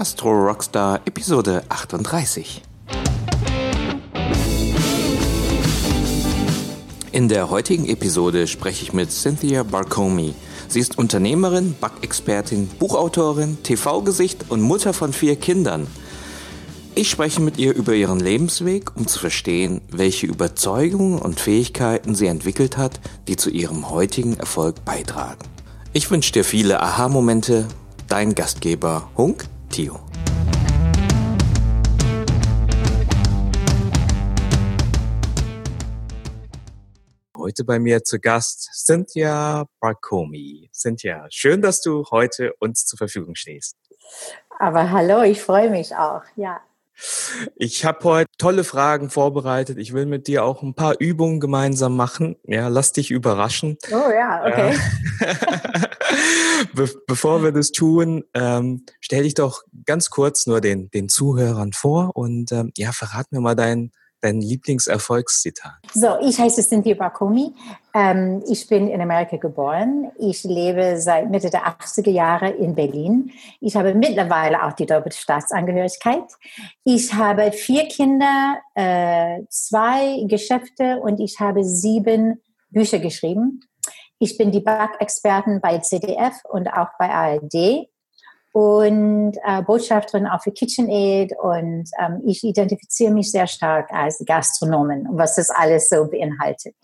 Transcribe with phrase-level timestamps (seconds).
[0.00, 2.62] Gastro Rockstar Episode 38.
[7.12, 10.34] In der heutigen Episode spreche ich mit Cynthia Barcomi.
[10.68, 15.86] Sie ist Unternehmerin, Backexpertin, Buchautorin, TV-Gesicht und Mutter von vier Kindern.
[16.94, 22.28] Ich spreche mit ihr über ihren Lebensweg, um zu verstehen, welche Überzeugungen und Fähigkeiten sie
[22.28, 25.44] entwickelt hat, die zu ihrem heutigen Erfolg beitragen.
[25.92, 27.68] Ich wünsche dir viele Aha-Momente.
[28.08, 30.00] Dein Gastgeber Hunk Tio.
[37.36, 40.68] Heute bei mir zu Gast Cynthia Barcomi.
[40.74, 43.76] Cynthia, schön, dass du heute uns zur Verfügung stehst.
[44.58, 46.60] Aber hallo, ich freue mich auch, ja.
[47.56, 49.78] Ich habe heute tolle Fragen vorbereitet.
[49.78, 52.36] Ich will mit dir auch ein paar Übungen gemeinsam machen.
[52.44, 53.78] Ja, lass dich überraschen.
[53.90, 54.78] Oh ja, okay.
[56.74, 61.72] Be bevor wir das tun, ähm, stell dich doch ganz kurz nur den, den Zuhörern
[61.72, 65.78] vor und ähm, ja, verrat mir mal dein, dein Lieblingserfolgszitat?
[65.92, 67.52] So, ich heiße Cynthia Bakomi.
[67.94, 70.10] Ähm, ich bin in Amerika geboren.
[70.18, 73.32] Ich lebe seit Mitte der 80er Jahre in Berlin.
[73.60, 76.24] Ich habe mittlerweile auch die doppelte Staatsangehörigkeit.
[76.84, 82.40] Ich habe vier Kinder, äh, zwei Geschäfte und ich habe sieben
[82.70, 83.60] Bücher geschrieben.
[84.18, 87.89] Ich bin die Backexpertin bei CDF und auch bei ARD
[88.52, 95.06] und äh, Botschafterin auch für KitchenAid und ähm, ich identifiziere mich sehr stark als Gastronomin
[95.06, 96.74] und was das alles so beinhaltet.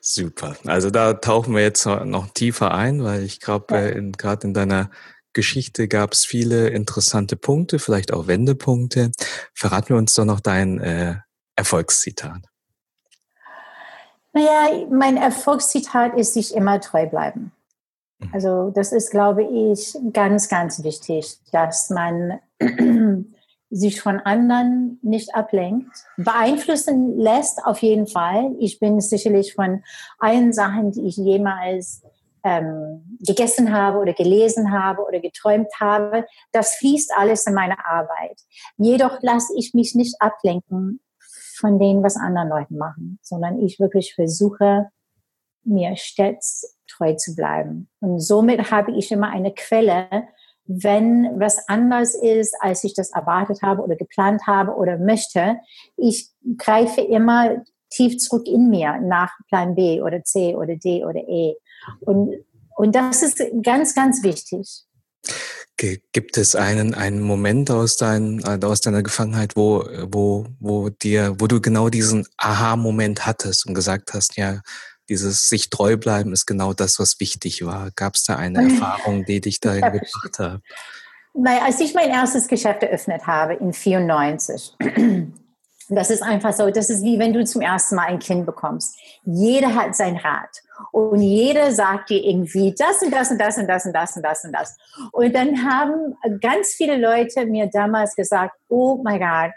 [0.00, 0.56] Super.
[0.64, 3.86] Also da tauchen wir jetzt noch tiefer ein, weil ich glaube, ja.
[3.86, 4.90] äh, gerade in deiner
[5.34, 9.12] Geschichte gab es viele interessante Punkte, vielleicht auch Wendepunkte.
[9.54, 11.16] Verraten wir uns doch noch dein äh,
[11.54, 12.40] Erfolgszitat.
[14.32, 17.52] Naja, mein Erfolgszitat ist sich immer treu bleiben.
[18.32, 22.40] Also das ist, glaube ich, ganz, ganz wichtig, dass man
[23.70, 28.54] sich von anderen nicht ablenkt, beeinflussen lässt auf jeden Fall.
[28.58, 29.82] Ich bin sicherlich von
[30.18, 32.02] allen Sachen, die ich jemals
[32.42, 38.40] ähm, gegessen habe oder gelesen habe oder geträumt habe, das fließt alles in meine Arbeit.
[38.76, 41.00] Jedoch lasse ich mich nicht ablenken
[41.56, 44.88] von dem, was andere Leute machen, sondern ich wirklich versuche,
[45.62, 47.88] mir stets treu zu bleiben.
[48.00, 50.08] Und somit habe ich immer eine Quelle,
[50.66, 55.56] wenn was anders ist, als ich das erwartet habe oder geplant habe oder möchte.
[55.96, 61.20] Ich greife immer tief zurück in mir nach Plan B oder C oder D oder
[61.28, 61.54] E.
[62.00, 62.34] Und,
[62.76, 64.84] und das ist ganz, ganz wichtig.
[65.76, 71.36] Gibt es einen, einen Moment aus, dein, äh, aus deiner Gefangenheit, wo, wo, wo dir,
[71.38, 74.60] wo du genau diesen Aha-Moment hattest und gesagt hast, ja,
[75.10, 77.90] dieses sich treu bleiben ist genau das, was wichtig war.
[77.96, 80.60] Gab es da eine Erfahrung, die dich dahin gebracht hat?
[81.34, 84.76] Weil als ich mein erstes Geschäft eröffnet habe in 94,
[85.88, 88.96] das ist einfach so, das ist wie wenn du zum ersten Mal ein Kind bekommst.
[89.24, 90.62] Jeder hat sein Rat.
[90.92, 94.22] Und jeder sagt dir irgendwie das und das und das und das und das und
[94.22, 94.76] das und das.
[95.12, 99.52] Und dann haben ganz viele Leute mir damals gesagt, oh mein Gott,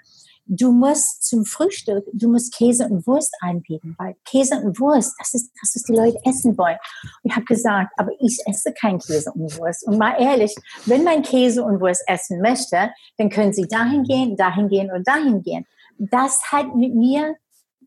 [0.45, 5.33] du musst zum Frühstück, du musst Käse und Wurst anbieten, weil Käse und Wurst, das
[5.33, 6.77] ist das, was die Leute essen wollen.
[7.23, 9.87] Und ich habe gesagt, aber ich esse kein Käse und Wurst.
[9.87, 10.55] Und mal ehrlich,
[10.85, 15.07] wenn man Käse und Wurst essen möchte, dann können Sie dahin gehen, dahin gehen und
[15.07, 15.65] dahin gehen.
[15.97, 17.35] Das hat mit mir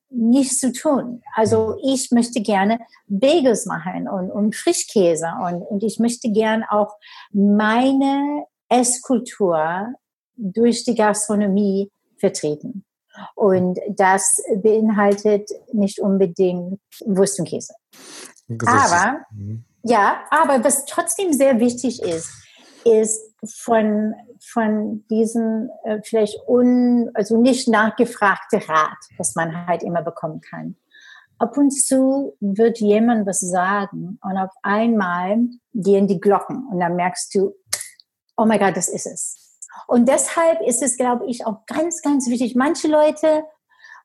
[0.09, 1.23] nichts zu tun.
[1.35, 6.95] Also ich möchte gerne Bagels machen und, und Frischkäse und, und ich möchte gerne auch
[7.33, 9.89] meine Esskultur
[10.37, 12.85] durch die Gastronomie vertreten.
[13.35, 17.75] Und das beinhaltet nicht unbedingt Wurst und Käse.
[18.67, 19.65] Aber, mhm.
[19.83, 22.31] ja, aber was trotzdem sehr wichtig ist,
[22.85, 30.03] ist von, von diesen äh, vielleicht un, also nicht nachgefragte Rat, was man halt immer
[30.03, 30.77] bekommen kann.
[31.39, 35.39] Ab und zu wird jemand was sagen und auf einmal
[35.75, 37.55] gehen die Glocken und dann merkst du,
[38.37, 39.36] oh mein Gott, das ist es.
[39.87, 42.55] Und deshalb ist es, glaube ich, auch ganz, ganz wichtig.
[42.57, 43.45] Manche Leute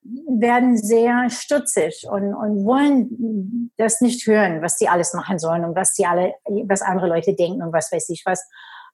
[0.03, 5.75] werden sehr stutzig und, und wollen das nicht hören, was sie alles machen sollen und
[5.75, 6.33] was die alle,
[6.65, 8.43] was andere Leute denken und was weiß ich was.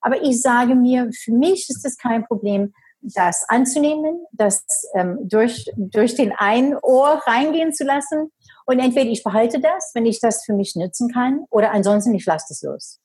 [0.01, 4.65] Aber ich sage mir, für mich ist es kein Problem, das anzunehmen, das
[4.95, 8.31] ähm, durch, durch den einen Ohr reingehen zu lassen.
[8.65, 12.25] Und entweder ich behalte das, wenn ich das für mich nutzen kann, oder ansonsten ich
[12.25, 12.99] lasse es los.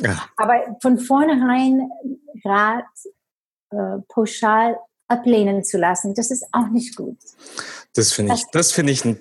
[0.00, 0.24] Ja.
[0.36, 1.90] Aber von vornherein
[2.44, 2.84] Rat
[3.70, 4.78] äh, pauschal
[5.08, 7.16] ablehnen zu lassen, das ist auch nicht gut.
[7.94, 9.18] Das finde ich, das finde ich ein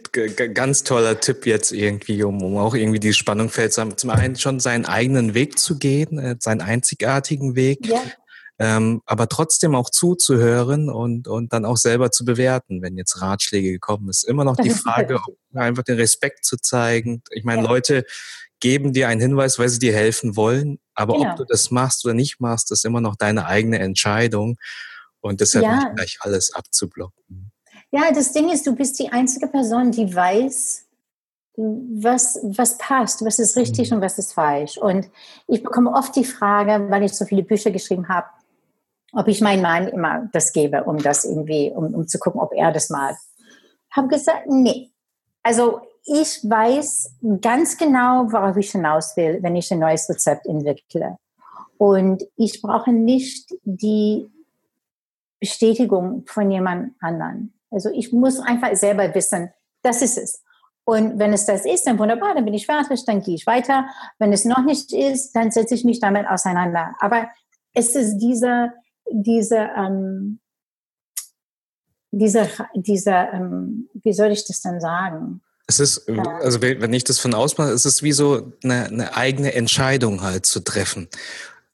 [0.54, 3.74] ganz toller Tipp jetzt irgendwie, um, um auch irgendwie die Spannung fällt.
[3.74, 7.88] Zum einen schon seinen eigenen Weg zu gehen, äh, seinen einzigartigen Weg.
[7.88, 8.02] Ja.
[8.60, 13.72] ähm, aber trotzdem auch zuzuhören und, und dann auch selber zu bewerten, wenn jetzt Ratschläge
[13.72, 14.24] gekommen ist.
[14.24, 15.22] Immer noch die Frage,
[15.54, 17.24] einfach den Respekt zu zeigen.
[17.32, 17.68] Ich meine, ja.
[17.70, 18.06] Leute
[18.60, 21.32] geben dir einen Hinweis, weil sie dir helfen wollen, aber genau.
[21.32, 24.58] ob du das machst oder nicht machst, ist immer noch deine eigene Entscheidung
[25.22, 25.76] und deshalb ja.
[25.76, 27.52] nicht gleich alles abzublocken.
[27.92, 30.88] Ja, das Ding ist, du bist die einzige Person, die weiß,
[31.58, 33.98] was, was passt, was ist richtig mhm.
[33.98, 34.78] und was ist falsch.
[34.78, 35.10] Und
[35.48, 38.28] ich bekomme oft die Frage, weil ich so viele Bücher geschrieben habe,
[39.14, 42.54] ob ich meinem Mann immer das gebe, um das irgendwie, um, um zu gucken, ob
[42.54, 43.16] er das mag.
[43.90, 44.92] Habe gesagt, nee.
[45.42, 51.18] Also ich weiß ganz genau, worauf ich hinaus will, wenn ich ein neues Rezept entwickle.
[51.78, 54.30] Und ich brauche nicht die
[55.40, 57.54] Bestätigung von jemand anderen.
[57.70, 59.52] Also ich muss einfach selber wissen,
[59.82, 60.42] das ist es.
[60.86, 63.86] Und wenn es das ist, dann wunderbar, dann bin ich fertig, dann gehe ich weiter.
[64.18, 66.96] Wenn es noch nicht ist, dann setze ich mich damit auseinander.
[67.00, 67.28] Aber
[67.74, 68.72] es ist diese,
[69.12, 70.40] diese, ähm,
[72.12, 75.42] diese, diese ähm, wie soll ich das denn sagen?
[75.68, 79.18] Es ist, also wenn ich das von außen mache, es ist wie so eine, eine
[79.18, 81.10] eigene Entscheidung halt zu treffen.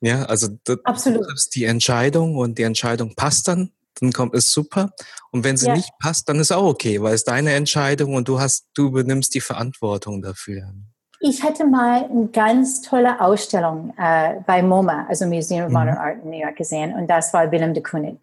[0.02, 0.50] Ja, also
[0.84, 1.22] Absolut.
[1.22, 4.92] du triffst die Entscheidung und die Entscheidung passt dann dann kommt es super.
[5.32, 5.76] Und wenn sie ja.
[5.76, 9.34] nicht passt, dann ist auch okay, weil es deine Entscheidung und du hast, du übernimmst
[9.34, 10.74] die Verantwortung dafür.
[11.20, 15.74] Ich hatte mal eine ganz tolle Ausstellung äh, bei MoMA, also Museum of mhm.
[15.74, 18.20] Modern Art in New York gesehen, und das war Willem de Kooning.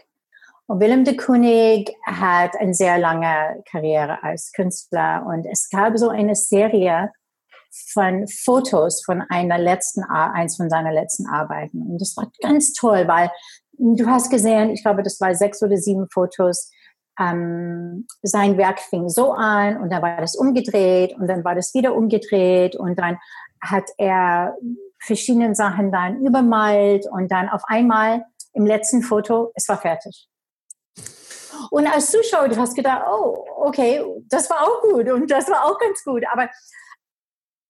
[0.79, 6.37] Willem de Kooning hat eine sehr lange Karriere als Künstler und es gab so eine
[6.37, 7.11] Serie
[7.93, 11.83] von Fotos von einer letzten, eins von seiner letzten Arbeiten.
[11.83, 13.33] Und das war ganz toll, weil
[13.73, 16.71] du hast gesehen, ich glaube, das war sechs oder sieben Fotos.
[17.19, 21.75] Ähm, sein Werk fing so an und dann war das umgedreht und dann war das
[21.75, 23.19] wieder umgedreht und dann
[23.61, 24.55] hat er
[25.01, 30.29] verschiedene Sachen dann übermalt und dann auf einmal im letzten Foto, es war fertig.
[31.71, 35.65] Und als Zuschauer, du hast gedacht, oh, okay, das war auch gut und das war
[35.65, 36.25] auch ganz gut.
[36.33, 36.49] Aber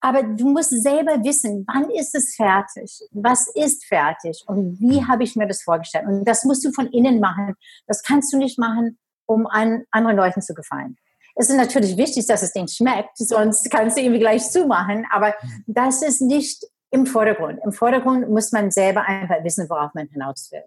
[0.00, 2.90] aber du musst selber wissen, wann ist es fertig?
[3.12, 4.42] Was ist fertig?
[4.46, 6.06] Und wie habe ich mir das vorgestellt?
[6.06, 7.54] Und das musst du von innen machen.
[7.86, 10.96] Das kannst du nicht machen, um an anderen Leuten zu gefallen.
[11.34, 15.06] Es ist natürlich wichtig, dass es denen schmeckt, sonst kannst du irgendwie gleich zumachen.
[15.10, 15.34] Aber
[15.66, 17.60] das ist nicht im Vordergrund.
[17.62, 20.64] Im Vordergrund muss man selber einfach wissen, worauf man hinaus will.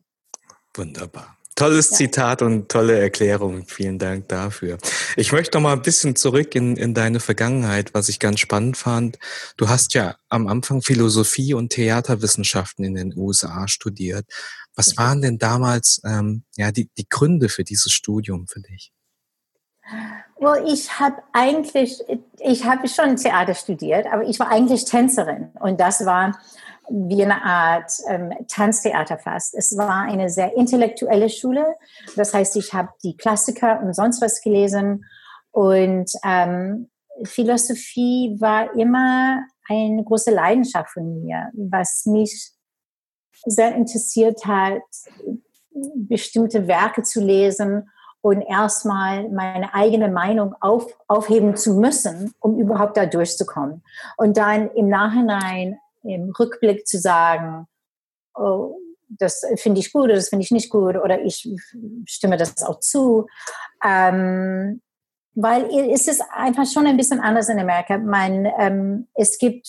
[0.75, 1.37] Wunderbar.
[1.55, 1.97] Tolles ja.
[1.97, 3.65] Zitat und tolle Erklärung.
[3.67, 4.77] Vielen Dank dafür.
[5.15, 8.77] Ich möchte noch mal ein bisschen zurück in, in deine Vergangenheit, was ich ganz spannend
[8.77, 9.19] fand.
[9.57, 14.25] Du hast ja am Anfang Philosophie und Theaterwissenschaften in den USA studiert.
[14.75, 18.91] Was waren denn damals ähm, ja die, die Gründe für dieses Studium für dich?
[20.39, 21.99] Well, ich habe eigentlich,
[22.39, 26.39] ich habe schon Theater studiert, aber ich war eigentlich Tänzerin und das war
[26.89, 29.55] wie eine Art ähm, Tanztheater fast.
[29.55, 31.65] Es war eine sehr intellektuelle Schule.
[32.15, 35.05] Das heißt, ich habe die Klassiker und sonst was gelesen.
[35.51, 36.89] Und ähm,
[37.23, 42.51] Philosophie war immer eine große Leidenschaft von mir, was mich
[43.45, 44.81] sehr interessiert hat,
[45.95, 47.89] bestimmte Werke zu lesen
[48.21, 53.83] und erstmal meine eigene Meinung auf, aufheben zu müssen, um überhaupt da durchzukommen.
[54.17, 57.67] Und dann im Nachhinein im Rückblick zu sagen,
[58.35, 58.77] oh,
[59.09, 61.47] das finde ich gut oder das finde ich nicht gut oder ich
[62.05, 63.27] stimme das auch zu.
[63.85, 64.81] Ähm,
[65.35, 67.97] weil es ist einfach schon ein bisschen anders in Amerika.
[67.97, 69.67] Man, ähm, es gibt,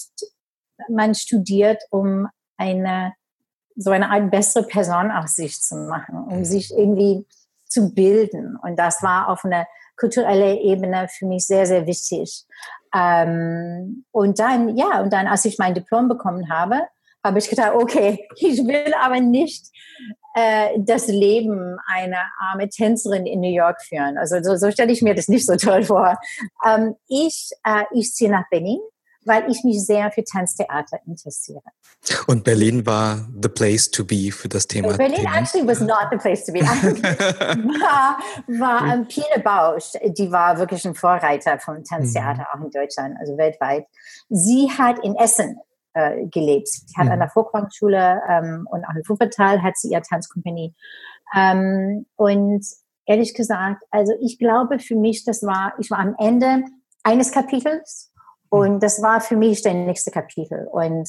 [0.88, 3.14] man studiert, um eine,
[3.76, 6.44] so eine Art bessere Person aus sich zu machen, um mhm.
[6.44, 7.26] sich irgendwie
[7.66, 8.56] zu bilden.
[8.62, 12.44] Und das war auf einer kulturellen Ebene für mich sehr, sehr wichtig.
[12.94, 16.82] Ähm, und dann, ja, und dann, als ich mein Diplom bekommen habe,
[17.24, 19.66] habe ich gedacht, okay, ich will aber nicht
[20.34, 24.18] äh, das Leben einer armen Tänzerin in New York führen.
[24.18, 26.18] Also so, so stelle ich mir das nicht so toll vor.
[26.66, 28.80] Ähm, ich, äh, ich ziehe nach Berlin
[29.24, 31.62] weil ich mich sehr für Tanztheater interessiere.
[32.26, 34.96] Und Berlin war the place to be für das Thema.
[34.96, 35.36] Berlin Thema.
[35.36, 36.60] actually was not the place to be.
[36.60, 42.60] war war ähm, Pine Bausch, die war wirklich ein Vorreiter vom Tanztheater mhm.
[42.60, 43.86] auch in Deutschland, also weltweit.
[44.28, 45.58] Sie hat in Essen
[45.94, 46.68] äh, gelebt.
[46.68, 47.12] Sie hat mhm.
[47.12, 50.74] an der Volkwang-Schule ähm, und auch in Wuppertal hat sie ihre Tanzkompanie.
[51.34, 52.64] Ähm, und
[53.06, 56.64] ehrlich gesagt, also ich glaube für mich, das war, ich war am Ende
[57.02, 58.12] eines Kapitels
[58.48, 60.68] und das war für mich der nächste Kapitel.
[60.70, 61.08] Und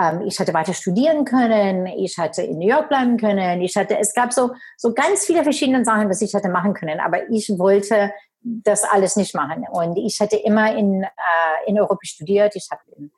[0.00, 3.98] ähm, ich hatte weiter studieren können, ich hatte in New York bleiben können, ich hatte,
[3.98, 7.48] es gab so, so ganz viele verschiedene Sachen, was ich hätte machen können, aber ich
[7.58, 9.64] wollte das alles nicht machen.
[9.70, 11.08] Und ich hatte immer in, äh,
[11.66, 13.10] in Europa studiert, ich habe in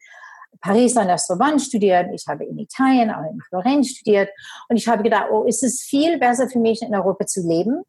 [0.61, 4.31] Paris an der Sorbonne studiert, ich habe in Italien, auch in Florenz studiert
[4.69, 7.85] und ich habe gedacht, oh, ist es viel besser für mich in Europa zu leben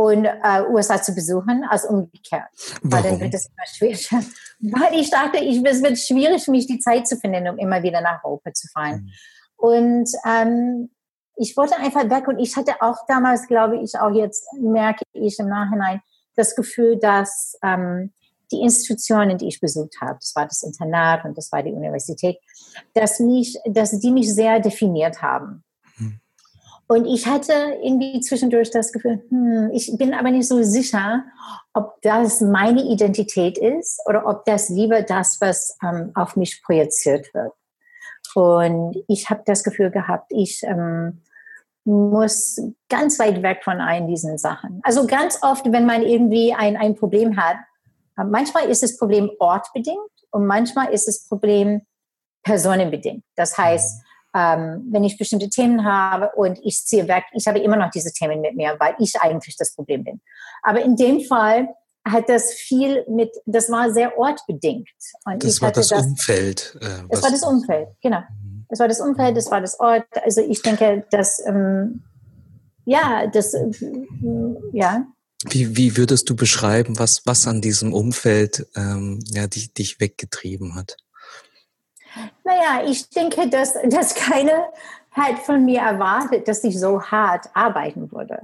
[0.00, 2.48] und äh, USA zu besuchen als umgekehrt.
[2.82, 2.92] Warum?
[2.92, 4.26] Weil dann wird es immer schwieriger.
[4.60, 8.00] Weil ich dachte, ich, es wird schwierig mich, die Zeit zu finden, um immer wieder
[8.00, 9.02] nach Europa zu fahren.
[9.02, 9.10] Mhm.
[9.56, 10.90] Und ähm,
[11.36, 15.38] ich wollte einfach weg und ich hatte auch damals, glaube ich, auch jetzt merke ich
[15.38, 16.00] im Nachhinein
[16.34, 18.12] das Gefühl, dass ähm,
[18.52, 22.38] die Institutionen, die ich besucht habe, das war das Internat und das war die Universität,
[22.94, 25.62] dass mich, dass die mich sehr definiert haben.
[26.90, 27.52] Und ich hatte
[27.84, 31.22] irgendwie zwischendurch das Gefühl, hm, ich bin aber nicht so sicher,
[31.72, 37.32] ob das meine Identität ist oder ob das lieber das, was ähm, auf mich projiziert
[37.32, 37.52] wird.
[38.34, 41.22] Und ich habe das Gefühl gehabt, ich ähm,
[41.84, 44.80] muss ganz weit weg von all diesen Sachen.
[44.82, 47.58] Also ganz oft, wenn man irgendwie ein, ein Problem hat,
[48.18, 51.82] äh, manchmal ist das Problem ortbedingt und manchmal ist das Problem
[52.42, 53.22] personenbedingt.
[53.36, 54.02] Das heißt,
[54.34, 58.12] ähm, wenn ich bestimmte Themen habe und ich ziehe weg, ich habe immer noch diese
[58.12, 60.20] Themen mit mir, weil ich eigentlich das Problem bin.
[60.62, 61.68] Aber in dem Fall
[62.06, 64.88] hat das viel mit, das war sehr ortbedingt.
[65.24, 66.78] Und das war das, das Umfeld.
[66.80, 68.20] Äh, das war das Umfeld, genau.
[68.20, 68.66] Mhm.
[68.68, 70.06] Das war das Umfeld, das war das Ort.
[70.24, 72.02] Also ich denke, dass, ähm,
[72.84, 73.70] ja, das, äh,
[74.72, 75.06] ja.
[75.48, 80.74] Wie, wie würdest du beschreiben, was, was an diesem Umfeld ähm, ja, dich, dich weggetrieben
[80.74, 80.96] hat?
[82.44, 84.72] Naja, ich denke, dass, dass keiner
[85.12, 88.40] halt von mir erwartet, dass ich so hart arbeiten würde.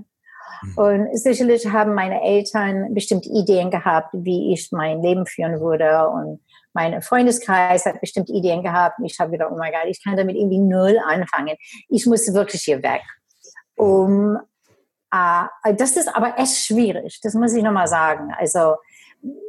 [0.63, 0.79] Mhm.
[0.79, 6.09] Und sicherlich haben meine Eltern bestimmte Ideen gehabt, wie ich mein Leben führen würde.
[6.09, 6.41] Und
[6.73, 8.99] mein Freundeskreis hat bestimmte Ideen gehabt.
[9.05, 11.57] Ich habe gedacht, oh mein Gott, ich kann damit irgendwie null anfangen.
[11.89, 13.03] Ich muss wirklich hier weg.
[13.77, 14.39] Um
[15.13, 18.33] äh, das ist aber echt schwierig, das muss ich nochmal sagen.
[18.39, 18.77] Also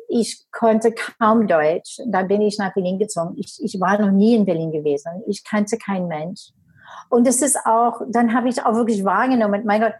[0.08, 2.00] ich konnte kaum Deutsch.
[2.08, 3.36] Da bin ich nach Berlin gezogen.
[3.38, 5.24] Ich, ich war noch nie in Berlin gewesen.
[5.28, 6.52] Ich kannte keinen Mensch.
[7.10, 9.94] Und das ist auch, dann habe ich auch wirklich wahrgenommen, mein Gott,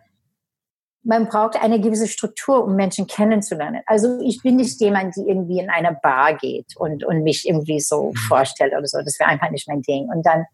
[1.04, 3.82] man braucht eine gewisse Struktur, um Menschen kennenzulernen.
[3.86, 7.80] Also ich bin nicht jemand, die irgendwie in eine Bar geht und, und mich irgendwie
[7.80, 8.16] so mhm.
[8.16, 9.00] vorstellt oder so.
[9.02, 10.10] Das wäre einfach nicht mein Ding.
[10.10, 10.46] Und dann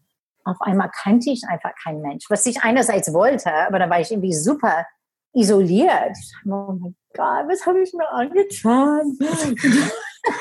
[0.44, 4.12] auf einmal kannte ich einfach keinen Mensch, was ich einerseits wollte, aber da war ich
[4.12, 4.86] irgendwie super
[5.32, 6.16] isoliert.
[6.44, 9.16] Oh mein Gott, was habe ich mir angetan?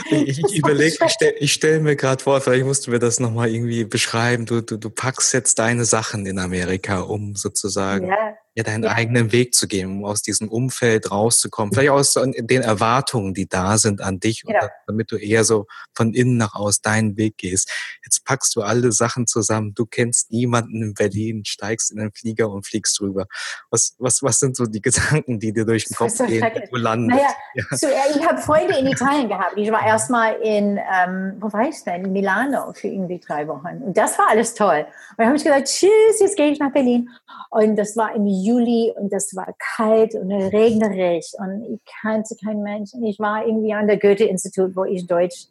[0.09, 3.49] Ich, ich überlege, ich stelle stell mir gerade vor, vielleicht musst du mir das nochmal
[3.49, 4.45] irgendwie beschreiben.
[4.45, 8.91] Du, du, du packst jetzt deine Sachen in Amerika, um sozusagen ja ja deinen ja.
[8.91, 13.77] eigenen Weg zu gehen, um aus diesem Umfeld rauszukommen, vielleicht aus den Erwartungen, die da
[13.77, 14.69] sind an dich, ja.
[14.85, 17.71] damit du eher so von innen nach aus deinen Weg gehst.
[18.05, 22.49] Jetzt packst du alle Sachen zusammen, du kennst niemanden in Berlin, steigst in den Flieger
[22.49, 23.25] und fliegst rüber.
[23.71, 26.75] Was, was, was sind so die Gedanken, die dir durch den Kopf gehen, wenn du
[26.77, 27.21] landest?
[27.21, 27.77] Naja, ja.
[27.77, 29.53] so, ich habe Freunde in Italien gehabt.
[29.57, 32.05] Ich war erstmal in, ähm, wo war ich denn?
[32.05, 33.81] In Milano für irgendwie drei Wochen.
[33.81, 34.85] Und das war alles toll.
[34.85, 37.09] Und dann habe ich gesagt, tschüss, jetzt gehe ich nach Berlin.
[37.49, 42.63] Und das war im Juli und das war kalt und regnerisch und ich kannte keinen
[42.63, 43.03] Menschen.
[43.05, 45.47] Ich war irgendwie an der Goethe-Institut, wo ich Deutsch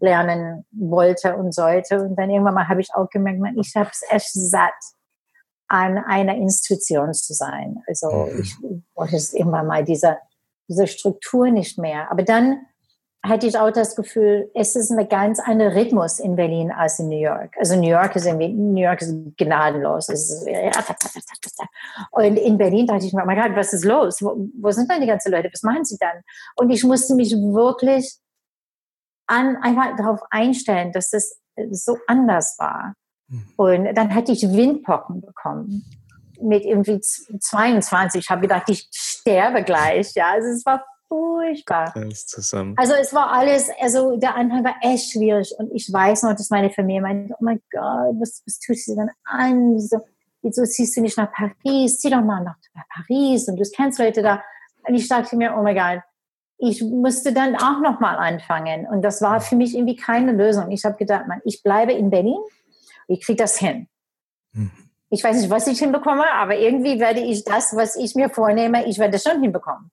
[0.00, 2.02] lernen wollte und sollte.
[2.02, 4.74] Und dann irgendwann mal habe ich auch gemerkt, man, ich habe es echt satt,
[5.68, 7.82] an einer Institution zu sein.
[7.86, 8.40] Also mhm.
[8.40, 8.54] ich
[8.94, 10.18] wollte es irgendwann mal diese,
[10.68, 12.10] diese Struktur nicht mehr.
[12.10, 12.66] Aber dann
[13.24, 17.08] hatte ich auch das Gefühl, es ist ein ganz anderer Rhythmus in Berlin als in
[17.08, 17.54] New York.
[17.56, 20.08] Also New York ist irgendwie, New York ist gnadenlos.
[20.08, 20.44] Ist,
[22.10, 24.20] und in Berlin dachte ich mir, oh mein Gott, was ist los?
[24.22, 25.50] Wo, wo sind denn die ganzen Leute?
[25.52, 26.22] Was machen sie dann?
[26.56, 28.16] Und ich musste mich wirklich
[29.28, 31.38] an, einfach darauf einstellen, dass das
[31.70, 32.94] so anders war.
[33.28, 33.52] Mhm.
[33.56, 35.84] Und dann hatte ich Windpocken bekommen
[36.40, 38.22] mit irgendwie 22.
[38.22, 40.12] Ich habe gedacht, ich sterbe gleich.
[40.14, 41.92] Ja, also es war furchtbar.
[42.76, 46.48] Also es war alles, also der Anfang war echt schwierig und ich weiß noch, dass
[46.48, 49.74] meine Familie meinte, oh mein Gott, was, was tust du denn an?
[49.74, 49.98] Wieso,
[50.40, 51.98] wieso ziehst du nicht nach Paris?
[51.98, 52.56] Zieh doch mal nach
[52.88, 54.42] Paris und du kennst Leute da.
[54.88, 56.02] Und ich dachte mir, oh mein Gott,
[56.58, 60.70] ich musste dann auch noch mal anfangen und das war für mich irgendwie keine Lösung.
[60.70, 62.38] Ich habe gedacht, man, ich bleibe in Berlin,
[63.08, 63.88] ich kriege das hin.
[64.52, 64.70] Mhm.
[65.10, 68.86] Ich weiß nicht, was ich hinbekomme, aber irgendwie werde ich das, was ich mir vornehme,
[68.86, 69.90] ich werde das schon hinbekommen.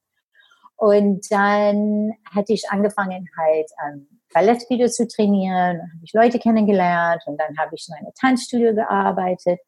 [0.80, 7.22] Und dann hatte ich angefangen halt ähm, Ballettvideo zu trainieren, dann habe ich Leute kennengelernt
[7.26, 9.60] und dann habe ich in einem Tanzstudio gearbeitet.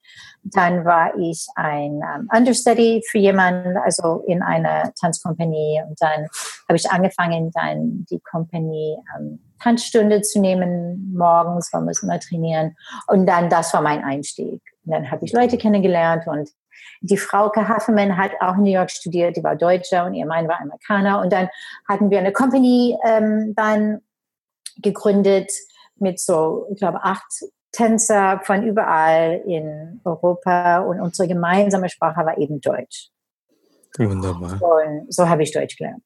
[0.44, 6.28] Dann war ich ein ähm, Understudy für jemanden, also in einer Tanzkompanie und dann
[6.70, 12.76] habe ich angefangen, dann die Kompanie ähm, Tanzstunde zu nehmen morgens, weil wir immer trainieren
[13.08, 14.62] und dann das war mein Einstieg.
[14.86, 16.50] Und dann habe ich Leute kennengelernt und
[17.02, 20.48] die Frau Hafemann hat auch in New York studiert, die war Deutsche und ihr Mann
[20.48, 21.22] war Amerikaner.
[21.22, 21.50] Und dann
[21.88, 24.02] hatten wir eine Company ähm, dann
[24.78, 25.52] gegründet
[25.96, 32.38] mit so, ich glaube, acht Tänzer von überall in Europa und unsere gemeinsame Sprache war
[32.38, 33.10] eben Deutsch.
[33.98, 34.62] Wunderbar.
[34.62, 36.04] Und so habe ich Deutsch gelernt.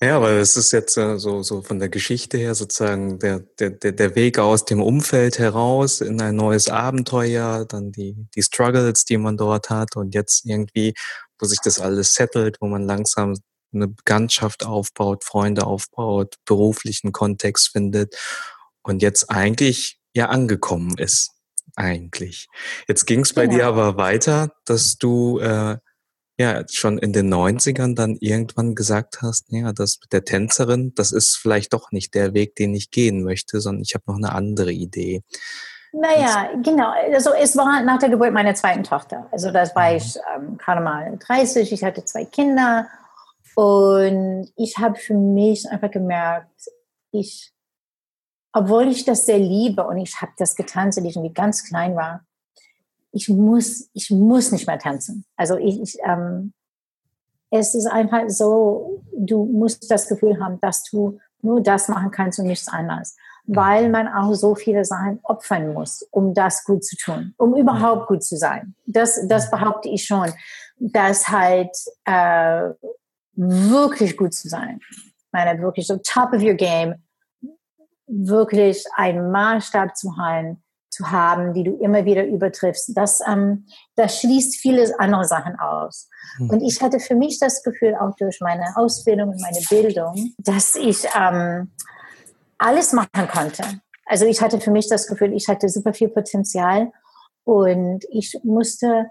[0.00, 3.70] Ja, weil es ist jetzt äh, so, so von der Geschichte her sozusagen der, der,
[3.70, 9.16] der Weg aus dem Umfeld heraus in ein neues Abenteuer, dann die, die Struggles, die
[9.16, 10.94] man dort hat und jetzt irgendwie,
[11.38, 13.34] wo sich das alles settelt, wo man langsam
[13.72, 18.16] eine Bekanntschaft aufbaut, Freunde aufbaut, beruflichen Kontext findet
[18.82, 21.30] und jetzt eigentlich ja angekommen ist.
[21.76, 22.48] Eigentlich.
[22.88, 23.56] Jetzt ging es bei genau.
[23.56, 25.76] dir aber weiter, dass du äh,
[26.38, 31.12] ja schon in den 90ern dann irgendwann gesagt hast, ja, das mit der Tänzerin, das
[31.12, 34.32] ist vielleicht doch nicht der Weg, den ich gehen möchte, sondern ich habe noch eine
[34.32, 35.22] andere Idee.
[35.92, 36.92] Naja, genau.
[37.12, 39.26] Also es war nach der Geburt meiner zweiten Tochter.
[39.32, 39.96] Also das war mhm.
[39.96, 42.86] ich ähm, gerade mal 30, ich hatte zwei Kinder
[43.54, 46.68] und ich habe für mich einfach gemerkt,
[47.10, 47.52] ich,
[48.52, 51.96] obwohl ich das sehr liebe und ich habe das getan, als ich irgendwie ganz klein
[51.96, 52.24] war,
[53.12, 55.24] ich muss, ich muss nicht mehr tanzen.
[55.36, 56.52] Also ich, ich ähm,
[57.50, 62.38] es ist einfach so, du musst das Gefühl haben, dass du nur das machen kannst
[62.38, 63.16] und nichts anderes.
[63.46, 68.08] Weil man auch so viele Sachen opfern muss, um das gut zu tun, um überhaupt
[68.08, 68.74] gut zu sein.
[68.84, 70.30] Das, das behaupte ich schon,
[70.78, 71.74] dass halt
[72.04, 72.70] äh,
[73.34, 74.80] wirklich gut zu sein.
[74.90, 76.96] Ich meine, wirklich so top of your game,
[78.06, 80.62] wirklich einen Maßstab zu haben,
[80.98, 82.90] zu haben, die du immer wieder übertriffst.
[82.96, 86.08] Das, ähm, das schließt viele andere Sachen aus.
[86.38, 86.50] Mhm.
[86.50, 90.74] Und ich hatte für mich das Gefühl, auch durch meine Ausbildung und meine Bildung, dass
[90.74, 91.70] ich ähm,
[92.58, 93.62] alles machen konnte.
[94.06, 96.90] Also ich hatte für mich das Gefühl, ich hatte super viel Potenzial
[97.44, 99.06] und ich musste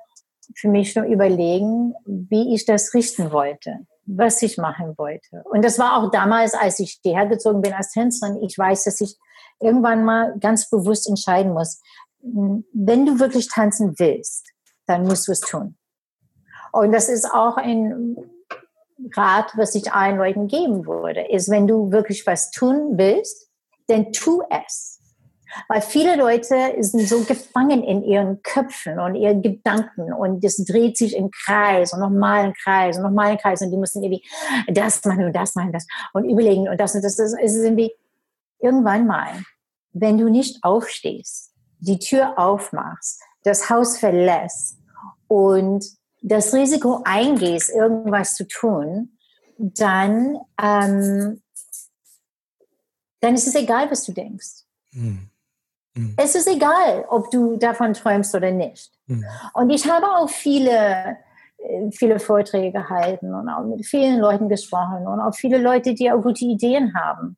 [0.55, 5.43] für mich nur überlegen, wie ich das richten wollte, was ich machen wollte.
[5.45, 8.41] Und das war auch damals, als ich hierher gezogen bin als Tänzerin.
[8.43, 9.17] Ich weiß, dass ich
[9.59, 11.81] irgendwann mal ganz bewusst entscheiden muss,
[12.21, 14.47] wenn du wirklich tanzen willst,
[14.85, 15.77] dann musst du es tun.
[16.71, 18.17] Und das ist auch ein
[19.15, 23.49] Rat, was ich allen Leuten geben würde, ist, wenn du wirklich was tun willst,
[23.87, 24.99] dann tu es.
[25.69, 30.97] Weil viele Leute sind so gefangen in ihren Köpfen und ihren Gedanken und das dreht
[30.97, 34.23] sich im Kreis und nochmal im Kreis und nochmal im Kreis und die müssen irgendwie
[34.67, 37.15] das machen und das machen, das und überlegen und das und das.
[37.15, 37.93] Das ist irgendwie
[38.59, 39.43] irgendwann mal,
[39.93, 44.77] wenn du nicht aufstehst, die Tür aufmachst, das Haus verlässt
[45.27, 45.85] und
[46.21, 49.17] das Risiko eingehst, irgendwas zu tun,
[49.57, 51.41] dann, ähm,
[53.19, 54.65] dann ist es egal, was du denkst.
[54.91, 55.29] Mhm.
[56.17, 58.91] Es ist egal, ob du davon träumst oder nicht.
[59.07, 59.25] Mhm.
[59.53, 61.17] Und ich habe auch viele,
[61.57, 66.11] äh, viele Vorträge gehalten und auch mit vielen Leuten gesprochen und auch viele Leute, die
[66.11, 67.37] auch gute Ideen haben.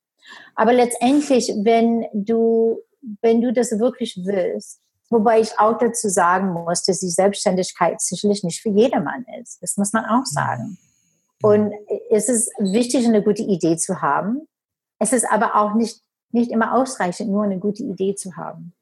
[0.56, 2.80] Aber letztendlich, wenn du,
[3.22, 8.44] wenn du das wirklich willst, wobei ich auch dazu sagen muss, dass die Selbstständigkeit sicherlich
[8.44, 9.62] nicht für jedermann ist.
[9.62, 10.78] Das muss man auch sagen.
[11.42, 11.74] Und
[12.10, 14.48] es ist wichtig, eine gute Idee zu haben.
[15.00, 18.74] Es ist aber auch nicht, nicht immer ausreichend, nur eine gute Idee zu haben.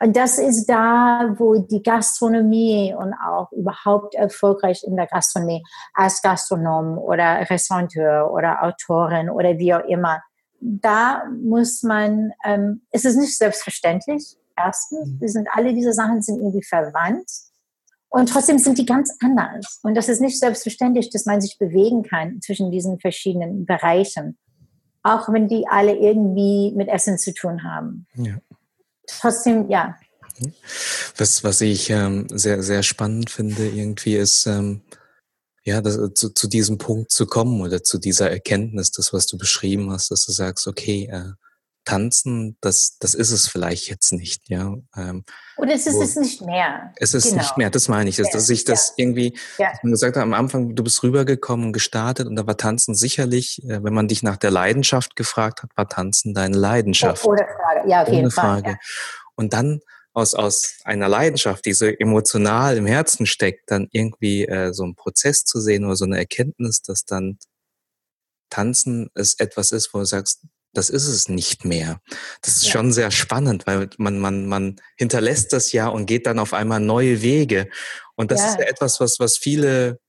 [0.00, 6.22] Und das ist da, wo die Gastronomie und auch überhaupt erfolgreich in der Gastronomie als
[6.22, 10.22] Gastronom oder Restaurateur oder Autorin oder wie auch immer
[10.64, 14.36] da muss man, ähm, es ist nicht selbstverständlich.
[14.56, 15.20] Erstens, mhm.
[15.20, 17.30] wir sind alle diese Sachen sind irgendwie verwandt
[18.08, 19.80] und trotzdem sind die ganz anders.
[19.82, 24.38] Und das ist nicht selbstverständlich, dass man sich bewegen kann zwischen diesen verschiedenen Bereichen,
[25.02, 28.06] auch wenn die alle irgendwie mit Essen zu tun haben.
[28.14, 28.38] Ja.
[29.06, 29.96] Trotzdem, ja.
[31.16, 34.80] Was, was ich ähm, sehr, sehr spannend finde, irgendwie ist, ähm,
[35.64, 39.26] ja, das, äh, zu, zu diesem Punkt zu kommen oder zu dieser Erkenntnis, das, was
[39.26, 41.32] du beschrieben hast, dass du sagst, okay, äh,
[41.84, 44.74] tanzen, das, das ist es vielleicht jetzt nicht, ja.
[44.96, 45.24] Ähm,
[45.56, 46.92] Oder es ist es nicht mehr.
[46.96, 47.42] Es ist genau.
[47.42, 48.94] nicht mehr, das meine ich, dass, dass ich das ja.
[49.04, 49.72] irgendwie, ja.
[49.82, 53.82] man gesagt hat, am Anfang, du bist rübergekommen, gestartet und da war Tanzen sicherlich, äh,
[53.84, 57.24] wenn man dich nach der Leidenschaft gefragt hat, war Tanzen deine Leidenschaft.
[57.24, 58.62] Ohne Frage, ja, auf jeden Fall.
[58.62, 58.70] Frage.
[58.70, 58.76] Ja.
[59.36, 59.80] Und dann
[60.14, 64.94] aus, aus einer Leidenschaft, die so emotional im Herzen steckt, dann irgendwie äh, so einen
[64.94, 67.38] Prozess zu sehen oder so eine Erkenntnis, dass dann
[68.48, 72.00] Tanzen es etwas ist, wo du sagst, das ist es nicht mehr.
[72.42, 72.72] Das ist ja.
[72.72, 76.80] schon sehr spannend, weil man, man, man hinterlässt das ja und geht dann auf einmal
[76.80, 77.68] neue Wege.
[78.16, 78.48] Und das ja.
[78.50, 80.00] ist ja etwas, was, was viele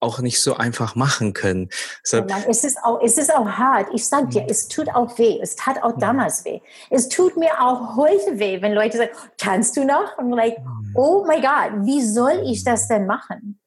[0.00, 1.68] auch nicht so einfach machen können.
[2.02, 2.18] So.
[2.18, 3.88] Ja, es, ist auch, es ist auch hart.
[3.92, 4.48] Ich sag dir, mhm.
[4.48, 5.38] es tut auch weh.
[5.40, 6.00] Es tat auch mhm.
[6.00, 6.60] damals weh.
[6.88, 10.16] Es tut mir auch heute weh, wenn Leute sagen, kannst du noch?
[10.18, 10.94] Und like, mhm.
[10.94, 13.60] oh my God, wie soll ich das denn machen?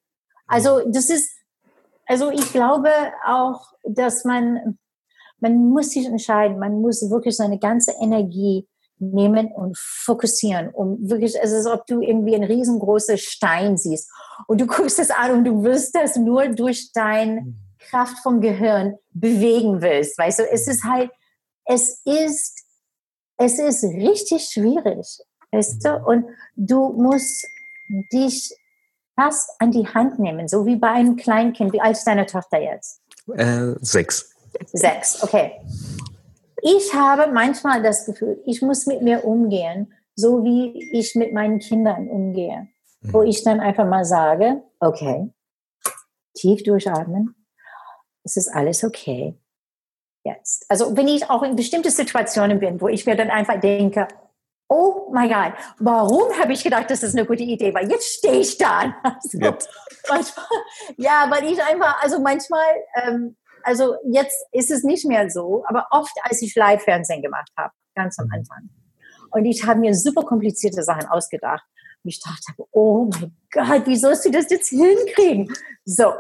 [0.48, 1.32] Also das ist,
[2.08, 2.89] also ich glaube
[3.26, 4.78] auch, dass man,
[5.39, 8.67] man muss sich entscheiden, man muss wirklich seine ganze Energie
[9.12, 14.10] nehmen und fokussieren, um wirklich, es ist, als ob du irgendwie einen riesengroßen Stein siehst
[14.48, 17.56] und du guckst es an und du wirst das nur durch deine mhm.
[17.80, 20.18] Kraft vom Gehirn bewegen willst.
[20.18, 21.12] Weißt du, es ist halt,
[21.66, 22.62] es ist,
[23.38, 25.20] es ist richtig schwierig,
[25.52, 27.46] weißt du, und du musst
[28.12, 28.56] dich
[29.16, 31.74] fast an die Hand nehmen, so wie bei einem Kleinkind.
[31.74, 33.02] Wie alt ist deine Tochter jetzt?
[33.36, 34.32] Äh, sechs.
[34.72, 35.54] Sechs, okay.
[36.65, 41.60] Ich habe manchmal das Gefühl, ich muss mit mir umgehen, so wie ich mit meinen
[41.60, 42.69] Kindern umgehe.
[43.02, 43.13] Mhm.
[43.13, 45.30] Wo ich dann einfach mal sage, okay,
[46.34, 47.36] tief durchatmen,
[48.23, 49.38] es ist alles okay.
[50.23, 50.65] Jetzt.
[50.69, 54.08] Also wenn ich auch in bestimmte Situationen bin, wo ich mir dann einfach denke,
[54.69, 57.73] oh mein Gott, warum habe ich gedacht, das ist eine gute Idee?
[57.73, 58.95] Weil jetzt stehe ich da.
[59.04, 59.39] Also,
[60.10, 60.45] manchmal,
[60.97, 62.65] ja, weil ich einfach, also manchmal,
[63.04, 67.73] ähm, also jetzt ist es nicht mehr so, aber oft, als ich Live-Fernsehen gemacht habe,
[67.95, 68.34] ganz am mhm.
[68.34, 68.69] Anfang.
[69.32, 71.63] Und ich habe mir super komplizierte Sachen ausgedacht.
[72.04, 75.52] Und ich dachte, oh mein Gott, wie sollst du das jetzt hinkriegen?
[75.86, 76.13] So,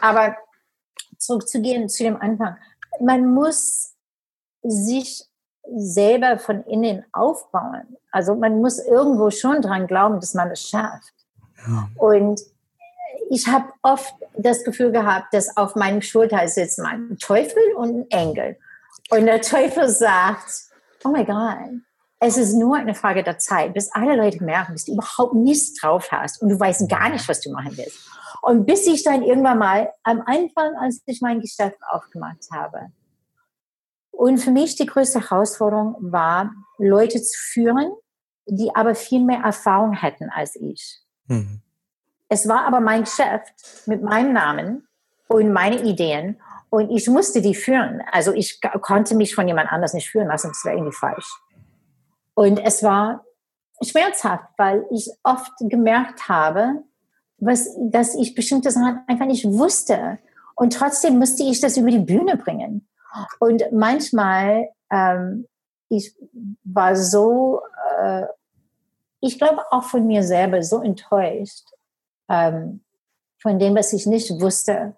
[0.00, 0.36] aber
[1.18, 2.56] zurückzugehen zu dem Anfang.
[3.00, 3.94] Man muss
[4.62, 5.24] sich
[5.64, 7.96] selber von innen aufbauen.
[8.10, 11.14] Also man muss irgendwo schon dran glauben, dass man es schafft.
[11.66, 11.88] Ja.
[11.96, 12.40] Und
[13.32, 18.10] ich habe oft das Gefühl gehabt, dass auf meinem Schulter sitzt ein Teufel und ein
[18.10, 18.58] Engel.
[19.08, 20.64] Und der Teufel sagt,
[21.02, 21.80] oh mein Gott,
[22.20, 25.80] es ist nur eine Frage der Zeit, bis alle Leute merken, dass du überhaupt nichts
[25.80, 28.06] drauf hast und du weißt gar nicht, was du machen willst.
[28.42, 32.92] Und bis ich dann irgendwann mal am Anfang, als ich mein Geschäft aufgemacht habe,
[34.10, 37.92] und für mich die größte Herausforderung war, Leute zu führen,
[38.44, 41.00] die aber viel mehr Erfahrung hätten als ich.
[41.28, 41.62] Mhm.
[42.32, 43.52] Es war aber mein Geschäft
[43.84, 44.88] mit meinem Namen
[45.28, 46.40] und meine Ideen
[46.70, 48.00] und ich musste die führen.
[48.10, 51.30] Also ich konnte mich von jemand anders nicht führen lassen, das wäre irgendwie falsch.
[52.32, 53.22] Und es war
[53.82, 56.82] schmerzhaft, weil ich oft gemerkt habe,
[57.36, 60.18] was, dass ich bestimmte Sachen einfach nicht wusste.
[60.54, 62.88] Und trotzdem musste ich das über die Bühne bringen.
[63.40, 65.46] Und manchmal, ähm,
[65.90, 66.16] ich
[66.64, 67.60] war so,
[67.98, 68.24] äh,
[69.20, 71.71] ich glaube auch von mir selber so enttäuscht
[72.32, 72.80] ähm,
[73.40, 74.96] von dem, was ich nicht wusste,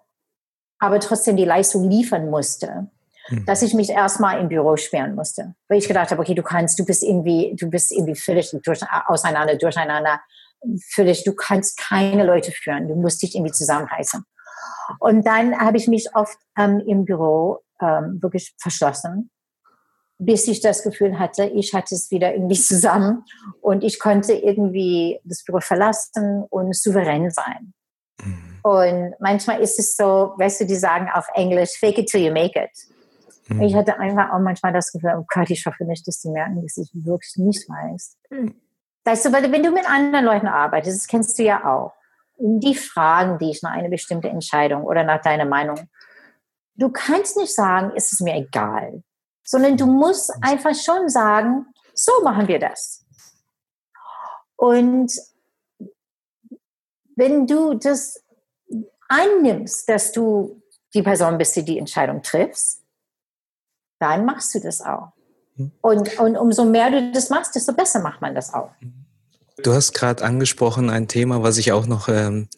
[0.79, 2.87] aber trotzdem die Leistung liefern musste,
[3.29, 3.45] mhm.
[3.45, 6.79] dass ich mich erstmal im Büro sperren musste, weil ich gedacht habe, okay, du kannst,
[6.79, 10.21] du bist irgendwie, du bist irgendwie völlig durch, auseinander, durcheinander,
[10.93, 14.23] völlig, du kannst keine Leute führen, du musst dich irgendwie zusammenreißen.
[14.99, 19.31] Und dann habe ich mich oft ähm, im Büro ähm, wirklich verschlossen,
[20.17, 23.25] bis ich das Gefühl hatte, ich hatte es wieder irgendwie zusammen
[23.61, 27.73] und ich konnte irgendwie das Büro verlassen und souverän sein.
[28.23, 28.59] Mhm.
[28.63, 32.31] Und manchmal ist es so, weißt du, die sagen auf Englisch, fake it till you
[32.31, 32.71] make it.
[33.49, 33.61] Mhm.
[33.61, 36.61] Ich hatte einfach auch manchmal das Gefühl, oh Gott, ich hoffe nicht, dass die merken,
[36.61, 38.17] dass ich wirklich nicht weiß.
[38.29, 38.55] Mhm.
[39.03, 41.93] Weißt du, weil wenn du mit anderen Leuten arbeitest, das kennst du ja auch,
[42.37, 45.87] die fragen dich nach einer bestimmten Entscheidung oder nach deiner Meinung
[46.75, 49.03] du kannst nicht sagen, ist es mir egal,
[49.45, 53.05] sondern du musst einfach schon sagen, so machen wir das.
[54.57, 55.13] Und
[57.15, 58.21] wenn du das
[59.07, 60.61] annimmst, dass du
[60.93, 62.81] die Person bist, die die Entscheidung triffst,
[63.99, 65.13] dann machst du das auch.
[65.55, 65.71] Hm.
[65.81, 68.71] Und, und umso mehr du das machst, desto besser macht man das auch.
[69.63, 72.49] Du hast gerade angesprochen ein Thema, was ich auch noch ähm,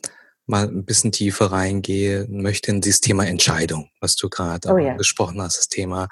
[0.48, 4.96] mal ein bisschen tiefer reingehe, möchte in dieses Thema Entscheidung, was du gerade oh, ja.
[4.96, 6.08] gesprochen hast, das Thema.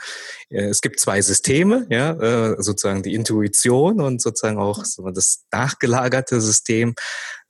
[0.50, 6.42] Äh, es gibt zwei Systeme, ja, äh, sozusagen die Intuition und sozusagen auch das nachgelagerte
[6.42, 6.96] System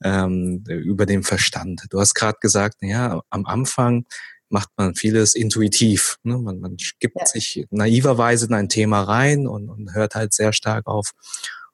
[0.02, 1.82] ähm, über den Verstand.
[1.90, 4.06] Du hast gerade gesagt, ja, am Anfang
[4.48, 6.18] macht man vieles intuitiv.
[6.22, 6.38] Ne?
[6.38, 7.26] Man, man gibt ja.
[7.26, 11.12] sich naiverweise in ein Thema rein und, und hört halt sehr stark auf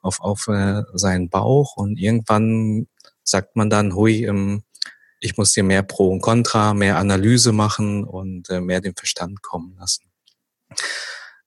[0.03, 2.87] auf, auf äh, seinen Bauch und irgendwann
[3.23, 4.63] sagt man dann, hui, ähm,
[5.23, 9.41] ich muss hier mehr Pro und Contra, mehr Analyse machen und äh, mehr den Verstand
[9.41, 10.03] kommen lassen.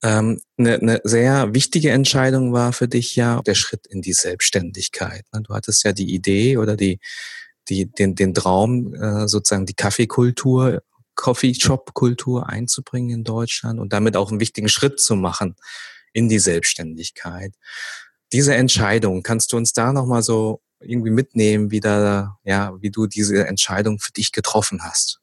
[0.02, 5.24] Ähm, eine, eine sehr wichtige Entscheidung war für dich ja der Schritt in die Selbstständigkeit.
[5.32, 5.42] Ne?
[5.42, 7.00] Du hattest ja die Idee oder die,
[7.68, 10.82] die, den, den Traum, äh, sozusagen die Kaffeekultur,
[11.14, 15.56] Coffee-Shop-Kultur einzubringen in Deutschland und damit auch einen wichtigen Schritt zu machen
[16.12, 17.52] in die Selbstständigkeit.
[18.32, 23.06] Diese Entscheidung, kannst du uns da nochmal so irgendwie mitnehmen, wie da, ja, wie du
[23.06, 25.20] diese Entscheidung für dich getroffen hast?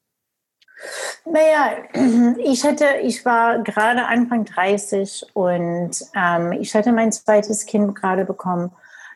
[1.26, 1.78] Naja,
[2.44, 8.26] ich hatte, ich war gerade Anfang 30 und ähm, ich hatte mein zweites Kind gerade
[8.26, 8.72] bekommen.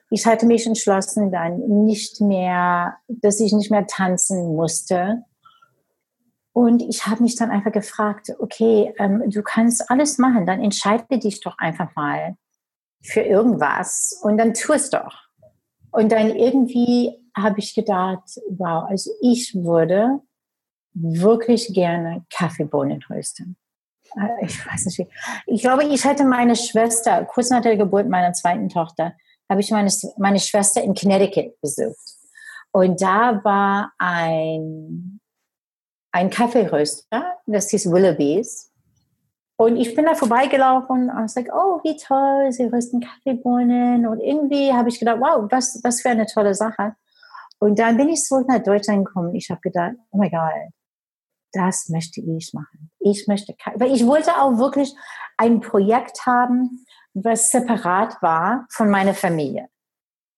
[0.10, 5.24] Ich hatte mich entschlossen, dann nicht mehr, dass ich nicht mehr tanzen musste.
[6.54, 11.20] Und ich habe mich dann einfach gefragt, okay, ähm, du kannst alles machen, dann entscheide
[11.20, 12.36] dich doch einfach mal.
[13.04, 15.27] für irgendwas und dann tu es doch.
[15.98, 20.20] Und dann irgendwie habe ich gedacht, wow, also ich würde
[20.94, 23.58] wirklich gerne Kaffeebohnen rösten.
[24.16, 25.10] Äh, ich weiß nicht.
[25.48, 29.16] Ich glaube, ich hätte meine Schwester, kurz nach der Geburt meiner zweiten Tochter,
[29.50, 31.98] habe ich meine, meine Schwester in Connecticut besucht.
[32.72, 35.20] Und da war ein,
[36.12, 38.72] ein Kaffeeröster, das hieß Willoughby's.
[39.60, 44.06] Und ich bin da vorbeigelaufen und ich like, oh, wie toll, sie rösten Kaffeebohnen.
[44.06, 46.96] Und irgendwie habe ich gedacht, wow, was, was für eine tolle Sache.
[47.60, 49.34] Und dann bin ich zurück nach Deutschland gekommen.
[49.34, 50.52] Ich habe gedacht, oh mein Gott,
[51.54, 52.92] das möchte ich machen.
[53.00, 54.94] Ich möchte, weil ich wollte auch wirklich
[55.38, 59.70] ein Projekt haben, was separat war von meiner Familie.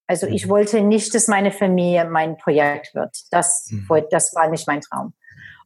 [0.08, 0.49] Also ich mhm.
[0.49, 3.15] wollte nicht, dass meine Familie mein Projekt wird.
[3.32, 3.88] Das, mhm.
[4.12, 5.13] das war nicht mein Traum.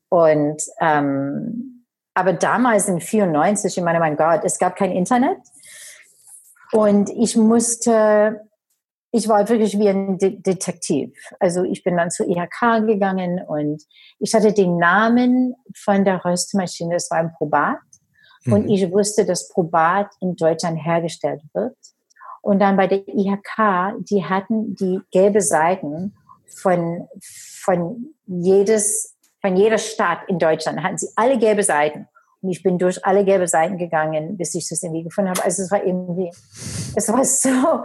[0.09, 1.82] Und ähm,
[2.13, 5.37] aber damals in 94, ich meine, mein Gott, es gab kein Internet
[6.71, 8.41] und ich musste,
[9.11, 11.13] ich war wirklich wie ein De Detektiv.
[11.39, 13.83] Also ich bin dann zur IHK gegangen und
[14.19, 17.79] ich hatte den Namen von der Röstmaschine, das war ein Probat.
[18.45, 18.71] Und mhm.
[18.71, 21.77] ich wusste, dass Probat in Deutschland hergestellt wird.
[22.41, 26.13] Und dann bei der IHK, die hatten die gelbe Seiten
[26.45, 29.12] von, von jedes,
[29.43, 32.07] von jeder Stadt in Deutschland, hatten sie alle gelbe Seiten.
[32.41, 35.43] Und ich bin durch alle gelbe Seiten gegangen, bis ich das irgendwie gefunden habe.
[35.43, 36.29] Also es war irgendwie,
[36.95, 37.83] es war so,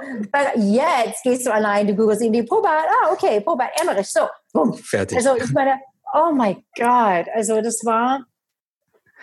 [0.57, 4.21] jetzt gehst du allein, du googelst irgendwie Probat, ah, okay, Probat, Emmerich, so,
[4.53, 4.75] boom.
[4.75, 5.19] Fertig.
[5.19, 5.79] Also ich meine,
[6.13, 8.25] oh my God, also das war,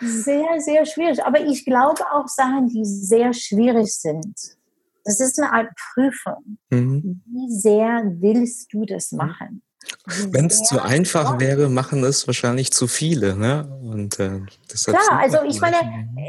[0.00, 1.24] sehr, sehr schwierig.
[1.24, 4.36] Aber ich glaube auch Sachen, die sehr schwierig sind.
[5.04, 6.58] Das ist eine Art Prüfung.
[6.70, 7.22] Mhm.
[7.26, 9.62] Wie sehr willst du das machen?
[10.30, 13.36] Wenn es zu einfach wäre, machen es wahrscheinlich zu viele.
[13.36, 13.68] Ne?
[13.82, 14.40] Und, äh,
[14.84, 15.76] Klar, also ich meine,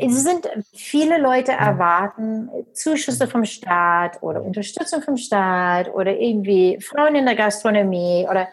[0.01, 7.15] es sind viele Leute erwarten Zuschüsse vom Staat oder Unterstützung vom Staat oder irgendwie Frauen
[7.15, 8.47] in der Gastronomie oder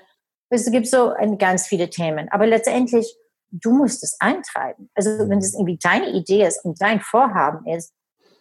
[0.50, 2.28] es gibt so ganz viele Themen.
[2.30, 3.16] Aber letztendlich
[3.54, 4.90] du musst es eintreiben.
[4.94, 7.92] Also wenn es irgendwie deine Idee ist und dein Vorhaben ist,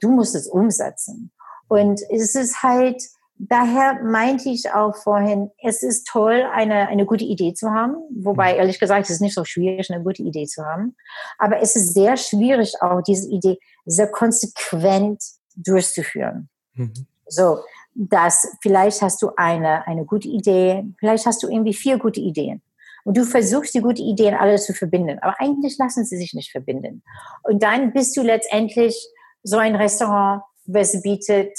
[0.02, 1.32] du musst es umsetzen.
[1.68, 3.02] Und es ist halt,
[3.38, 7.96] daher meinte ich auch vorhin, es ist toll, eine, eine gute Idee zu haben.
[8.16, 8.60] Wobei, mhm.
[8.60, 10.96] ehrlich gesagt, es ist nicht so schwierig, eine gute Idee zu haben.
[11.38, 15.22] Aber es ist sehr schwierig, auch diese Idee sehr konsequent
[15.56, 16.50] durchzuführen.
[16.74, 17.08] Mhm.
[17.28, 17.60] So,
[17.96, 22.62] dass vielleicht hast du eine, eine gute Idee, vielleicht hast du irgendwie vier gute Ideen.
[23.06, 25.20] Und du versuchst, die gute Ideen alle zu verbinden.
[25.22, 27.04] Aber eigentlich lassen sie sich nicht verbinden.
[27.44, 28.96] Und dann bist du letztendlich
[29.44, 31.52] so ein Restaurant, was bietet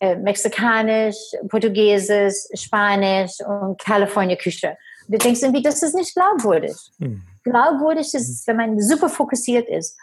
[0.00, 1.16] äh, mexikanisch,
[1.48, 4.76] portugiesisch, spanisch und California Küche.
[5.08, 6.76] Du denkst irgendwie, das ist nicht glaubwürdig.
[6.98, 7.22] Hm.
[7.44, 9.96] Glaubwürdig ist es, wenn man super fokussiert ist.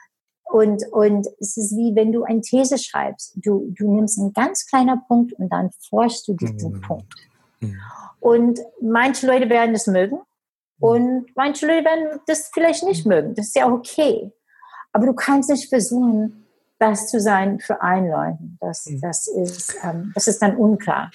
[0.46, 3.34] Und, und es ist wie wenn du eine These schreibst.
[3.36, 6.82] Du, du nimmst einen ganz kleinen Punkt und dann forschst du diesen hm.
[6.82, 7.14] Punkt.
[7.60, 7.80] Hm.
[8.20, 10.20] Und manche Leute werden es mögen
[10.80, 13.36] und manche Leute werden das vielleicht nicht mögen.
[13.36, 14.32] Das ist ja okay.
[14.92, 16.43] Aber du kannst nicht versuchen,
[16.89, 18.58] das zu sein für einen Leuten.
[18.60, 19.02] Das, mhm.
[19.02, 21.12] das, ist, ähm, das ist dann unklar.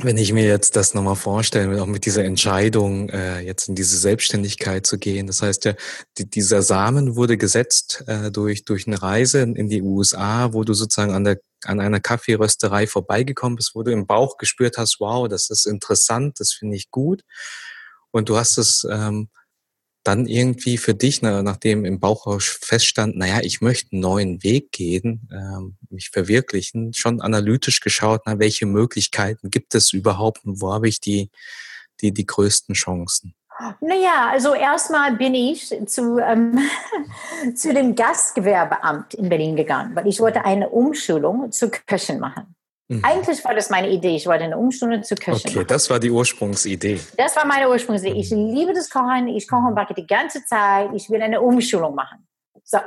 [0.00, 3.96] Wenn ich mir jetzt das nochmal vorstelle, auch mit dieser Entscheidung, äh, jetzt in diese
[3.96, 5.74] Selbstständigkeit zu gehen, das heißt ja,
[6.16, 10.74] die, dieser Samen wurde gesetzt äh, durch, durch eine Reise in die USA, wo du
[10.74, 15.28] sozusagen an, der, an einer Kaffeerösterei vorbeigekommen bist, wo du im Bauch gespürt hast, wow,
[15.28, 17.22] das ist interessant, das finde ich gut.
[18.10, 19.28] Und du hast es ähm,
[20.04, 24.72] dann irgendwie für dich, na, nachdem im Bauch feststand, naja, ich möchte einen neuen Weg
[24.72, 30.72] gehen, ähm, mich verwirklichen, schon analytisch geschaut, na, welche Möglichkeiten gibt es überhaupt und wo
[30.72, 31.30] habe ich die,
[32.00, 33.34] die, die größten Chancen?
[33.80, 36.60] Naja, also erstmal bin ich zu, ähm,
[37.54, 42.54] zu dem Gastgewerbeamt in Berlin gegangen, weil ich wollte eine Umschulung zur Köchin machen.
[42.88, 43.04] Mhm.
[43.04, 44.16] Eigentlich war das meine Idee.
[44.16, 45.50] Ich wollte eine Umstunde zu Köchin.
[45.50, 46.98] Okay, das war die Ursprungsidee.
[47.16, 48.18] Das war meine Ursprungsidee.
[48.18, 48.54] Ich mhm.
[48.54, 49.28] liebe das Kochen.
[49.28, 50.90] Ich koche und backe die ganze Zeit.
[50.94, 52.26] Ich will eine Umschulung machen.
[52.64, 52.78] So,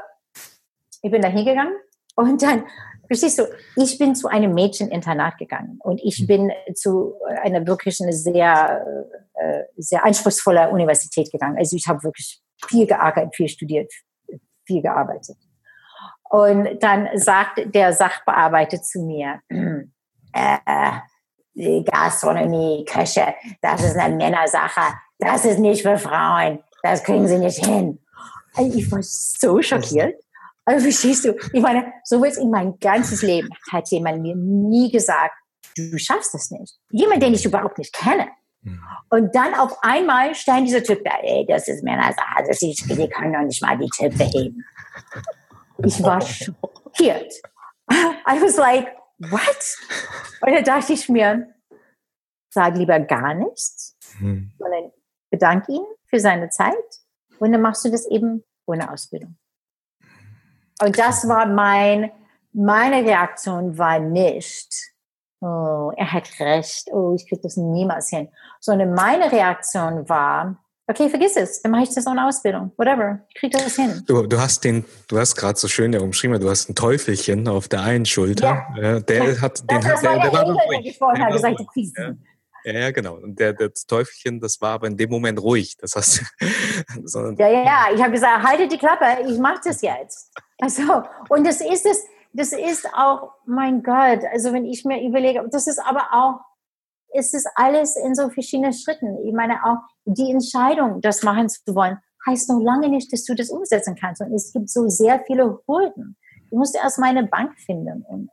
[1.03, 1.75] ich bin da hingegangen
[2.15, 2.65] und dann,
[3.07, 3.43] verstehst du,
[3.75, 6.27] ich bin zu einem Mädcheninternat gegangen und ich mhm.
[6.27, 8.85] bin zu einer wirklich eine sehr,
[9.33, 11.57] äh, sehr anspruchsvolle Universität gegangen.
[11.57, 13.91] Also ich habe wirklich viel gearbeitet, viel studiert,
[14.65, 15.37] viel gearbeitet.
[16.31, 19.41] Und dann sagt der Sachbearbeiter zu mir,
[20.33, 27.37] äh, Gastronomie, Köche, das ist eine Männersache, das ist nicht für Frauen, das kriegen sie
[27.37, 27.99] nicht hin.
[28.57, 30.15] Ich war so schockiert.
[30.63, 34.89] Also verstehst du, ich meine, so wird in mein ganzes Leben hat jemand mir nie
[34.89, 35.33] gesagt,
[35.75, 36.77] du schaffst das nicht.
[36.91, 38.29] Jemand, den ich überhaupt nicht kenne.
[38.63, 38.79] Hm.
[39.09, 43.09] Und dann auf einmal stellen diese Typen da, ey, das ist Männersache, das ist, die
[43.09, 44.63] können doch nicht mal die Tippe heben.
[45.85, 47.33] Ich war schockiert.
[47.89, 49.77] I was like, what?
[50.41, 51.53] Und da dachte ich mir,
[52.49, 54.51] sag lieber gar nichts, hm.
[54.57, 54.91] sondern
[55.29, 56.75] bedanke ihn für seine Zeit
[57.39, 59.37] und dann machst du das eben ohne Ausbildung.
[60.81, 62.11] Und das war mein,
[62.53, 64.73] meine Reaktion war nicht,
[65.41, 71.09] oh, er hat recht, oh, ich kriege das niemals hin, sondern meine Reaktion war, okay,
[71.09, 74.03] vergiss es, dann mache ich das ohne Ausbildung, whatever, ich kriege das hin.
[74.07, 77.47] Du, du hast den, du hast gerade so schön ja umschrieben, du hast ein Teufelchen
[77.47, 78.99] auf der einen Schulter, ja.
[78.99, 79.41] der ja.
[79.41, 80.83] hat, den das hat, der, der, der war Engel, ruhig.
[80.83, 82.13] Der vorher gesagt, kriegst ja.
[82.63, 83.15] Ja, genau.
[83.15, 85.75] Und der, das Teufelchen, das war aber in dem Moment ruhig.
[85.77, 86.23] Das heißt,
[87.37, 87.85] ja, ja, ja.
[87.93, 90.31] Ich habe gesagt, haltet die Klappe, ich mache das jetzt.
[90.59, 95.43] Also, und das ist es, das ist auch, mein Gott, also wenn ich mir überlege,
[95.51, 96.39] das ist aber auch,
[97.13, 99.17] es ist alles in so verschiedenen Schritten.
[99.25, 103.35] Ich meine auch, die Entscheidung, das machen zu wollen, heißt noch lange nicht, dass du
[103.35, 104.21] das umsetzen kannst.
[104.21, 106.17] Und es gibt so sehr viele Hürden.
[106.51, 108.05] Ich musste erst meine Bank finden.
[108.07, 108.29] Und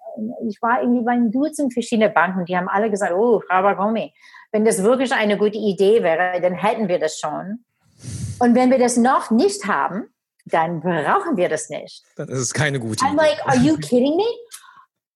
[0.48, 4.12] ich war irgendwie bei einem Dutzend verschiedene Banken, die haben alle gesagt, oh, Frau Bagomi,
[4.50, 7.64] wenn das wirklich eine gute Idee wäre, dann hätten wir das schon.
[8.40, 10.08] Und wenn wir das noch nicht haben,
[10.46, 12.02] dann brauchen wir das nicht.
[12.16, 13.14] Dann ist es keine gute I'm Idee.
[13.14, 14.24] I'm like, are you kidding me?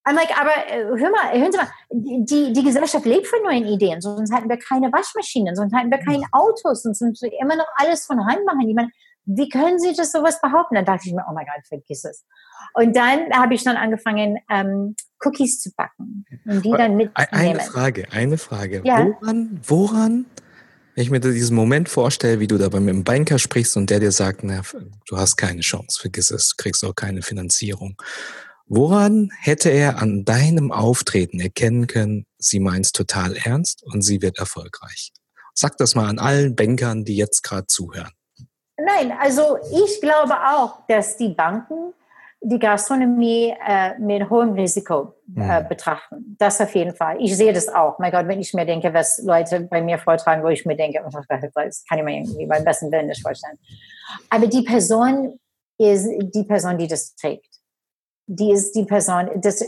[0.04, 3.64] I'm like, aber äh, hör mal, hören Sie mal, die, die Gesellschaft lebt von neuen
[3.64, 7.56] Ideen, sonst hätten wir keine Waschmaschinen, sonst hätten wir keine Autos, sonst sind wir immer
[7.56, 8.68] noch alles von Hand machen.
[8.68, 8.90] Ich meine,
[9.24, 10.74] wie können Sie das sowas behaupten?
[10.74, 12.24] Dann dachte ich mir, oh mein Gott, vergiss es.
[12.74, 17.28] Und dann habe ich dann angefangen, ähm, Cookies zu backen und die dann mitzunehmen.
[17.30, 18.82] Eine Frage, eine Frage.
[18.84, 19.06] Ja?
[19.20, 20.26] Woran, woran
[20.94, 24.00] wenn ich mir diesen Moment vorstelle, wie du da mit einem Banker sprichst und der
[24.00, 24.60] dir sagt, na,
[25.06, 27.96] du hast keine Chance, vergiss es, kriegst auch keine Finanzierung.
[28.74, 34.38] Woran hätte er an deinem Auftreten erkennen können, sie meint total ernst und sie wird
[34.38, 35.12] erfolgreich?
[35.52, 38.12] Sag das mal an allen Bankern, die jetzt gerade zuhören.
[38.78, 41.92] Nein, also ich glaube auch, dass die Banken
[42.40, 45.68] die Gastronomie äh, mit hohem Risiko äh, mhm.
[45.68, 46.36] betrachten.
[46.38, 47.18] Das auf jeden Fall.
[47.20, 47.98] Ich sehe das auch.
[47.98, 51.04] Mein Gott, wenn ich mir denke, was Leute bei mir vortragen, wo ich mir denke,
[51.06, 53.58] oh, das kann ich mir irgendwie beim besten Willen nicht vorstellen.
[54.30, 55.38] Aber die Person
[55.76, 57.51] ist die Person, die das trägt.
[58.26, 59.64] Die ist die Person, das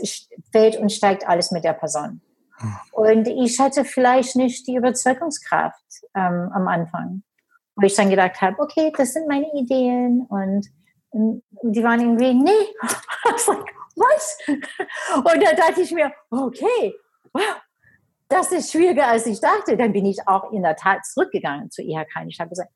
[0.51, 2.21] fällt und steigt alles mit der Person.
[2.59, 2.75] Mhm.
[2.91, 5.83] Und ich hatte vielleicht nicht die Überzeugungskraft
[6.15, 7.23] ähm, am Anfang,
[7.75, 10.67] wo ich dann gedacht habe, okay, das sind meine Ideen und
[11.15, 12.51] und die waren irgendwie, nee.
[12.51, 14.37] I like, was?
[15.15, 16.93] Und da dachte ich mir, okay,
[17.31, 17.55] wow,
[18.27, 19.77] das ist schwieriger, als ich dachte.
[19.77, 22.25] Dann bin ich auch in der Tat zurückgegangen zu IHK.
[22.27, 22.69] Ich habe gesagt,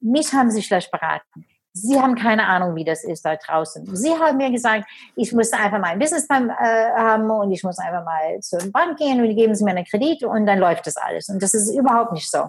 [0.00, 1.46] mich haben Sie schlecht beraten.
[1.76, 3.94] Sie haben keine Ahnung, wie das ist da draußen.
[3.94, 6.54] Sie haben mir gesagt, ich müsste einfach mal ein Businessplan äh,
[6.96, 9.84] haben und ich muss einfach mal zur Bank gehen und die geben Sie mir einen
[9.84, 11.28] Kredit und dann läuft das alles.
[11.28, 12.48] Und das ist überhaupt nicht so.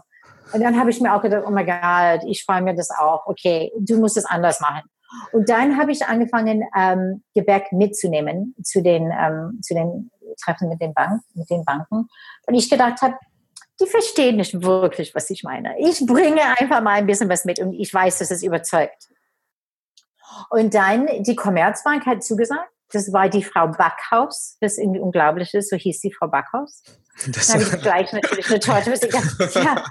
[0.54, 3.28] Und dann habe ich mir auch gedacht, oh mein Gott, ich freue mir das auch.
[3.28, 4.84] Okay, du musst es anders machen.
[5.34, 10.10] Und dann habe ich angefangen, ähm, Gebäck mitzunehmen zu den, ähm, zu den
[10.42, 12.08] Treffen mit den, Bank, mit den Banken.
[12.46, 13.16] Und ich gedacht habe,
[13.80, 15.76] die verstehen nicht wirklich, was ich meine.
[15.80, 19.10] Ich bringe einfach mal ein bisschen was mit und ich weiß, dass es überzeugt.
[20.50, 22.70] Und dann die Commerzbank hat zugesagt.
[22.92, 26.84] Das war die Frau Backhaus, das irgendwie unglaublich ist, so hieß die Frau Backhaus.
[27.34, 28.94] Das dann habe ich gleich natürlich eine Torte.
[29.60, 29.84] Ja.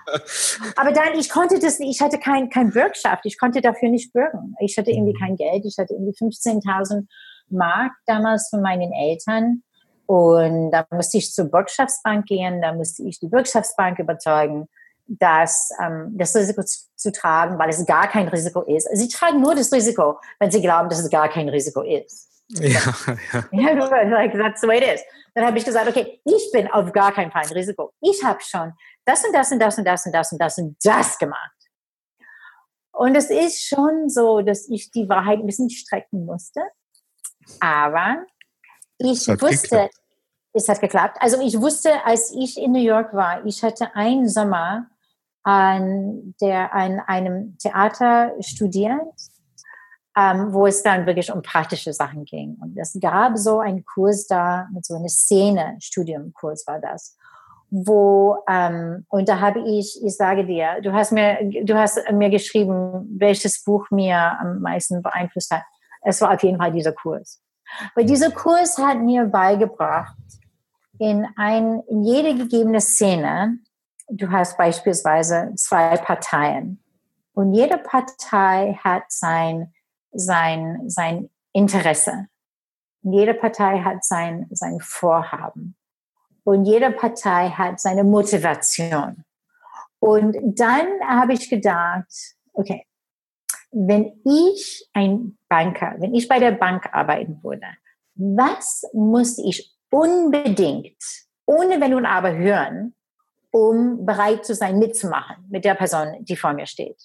[0.77, 4.13] Aber dann, ich konnte das nicht, ich hatte kein, kein Bürgschaft, ich konnte dafür nicht
[4.13, 4.55] bürgen.
[4.61, 7.07] Ich hatte irgendwie kein Geld, ich hatte irgendwie 15.000
[7.49, 9.63] Mark damals von meinen Eltern.
[10.07, 14.69] Und da musste ich zur Bürgschaftsbank gehen, da musste ich die Bürgschaftsbank überzeugen,
[15.07, 18.89] dass ähm, das Risiko zu, zu, tragen, weil es gar kein Risiko ist.
[18.93, 22.29] Sie tragen nur das Risiko, wenn sie glauben, dass es gar kein Risiko ist.
[22.49, 22.81] Ja,
[23.33, 23.45] ja.
[23.53, 25.01] ja like, that's the way it is.
[25.35, 27.93] Dann habe ich gesagt, okay, ich bin auf gar keinen Fall ein Risiko.
[28.01, 28.73] Ich habe schon
[29.05, 31.53] das und das und das und das und das und das und das gemacht.
[32.93, 36.63] Und es ist schon so, dass ich die Wahrheit ein bisschen strecken musste.
[37.61, 38.25] Aber
[38.99, 39.95] ich wusste, geklappt.
[40.55, 41.19] es hat geklappt.
[41.21, 44.89] Also ich wusste, als ich in New York war, ich hatte einen Sommer
[45.47, 49.03] an, der, an einem Theater studiert
[50.17, 52.57] ähm, wo es dann wirklich um praktische Sachen ging.
[52.61, 57.17] Und es gab so einen Kurs da, mit so einer Szene, Studiumkurs war das,
[57.69, 62.31] wo, ähm, und da habe ich, ich sage dir, du hast mir, du hast mir
[62.31, 65.65] geschrieben, welches Buch mir am meisten beeinflusst hat.
[66.01, 67.43] Es war auf jeden Fall dieser Kurs.
[67.95, 70.17] Weil dieser Kurs hat mir beigebracht,
[70.99, 73.59] in ein, in jede gegebene Szene,
[74.09, 76.83] du hast beispielsweise zwei Parteien.
[77.33, 79.73] Und jede Partei hat sein
[80.19, 82.29] sein, sein Interesse.
[83.03, 85.77] Jede Partei hat sein, sein Vorhaben.
[86.45, 89.25] Und jede Partei hat seine Motivation.
[89.99, 92.13] Und dann habe ich gedacht,
[92.53, 92.87] okay,
[93.71, 97.67] wenn ich ein Banker, wenn ich bei der Bank arbeiten würde,
[98.15, 101.03] was muss ich unbedingt,
[101.47, 102.95] ohne Wenn und Aber hören,
[103.57, 107.01] um bereit zu sein, mitzumachen mit der Person, die vor mir steht.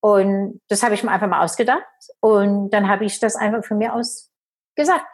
[0.00, 1.82] Und das habe ich mir einfach mal ausgedacht
[2.20, 4.30] und dann habe ich das einfach von mir aus
[4.76, 5.06] gesagt.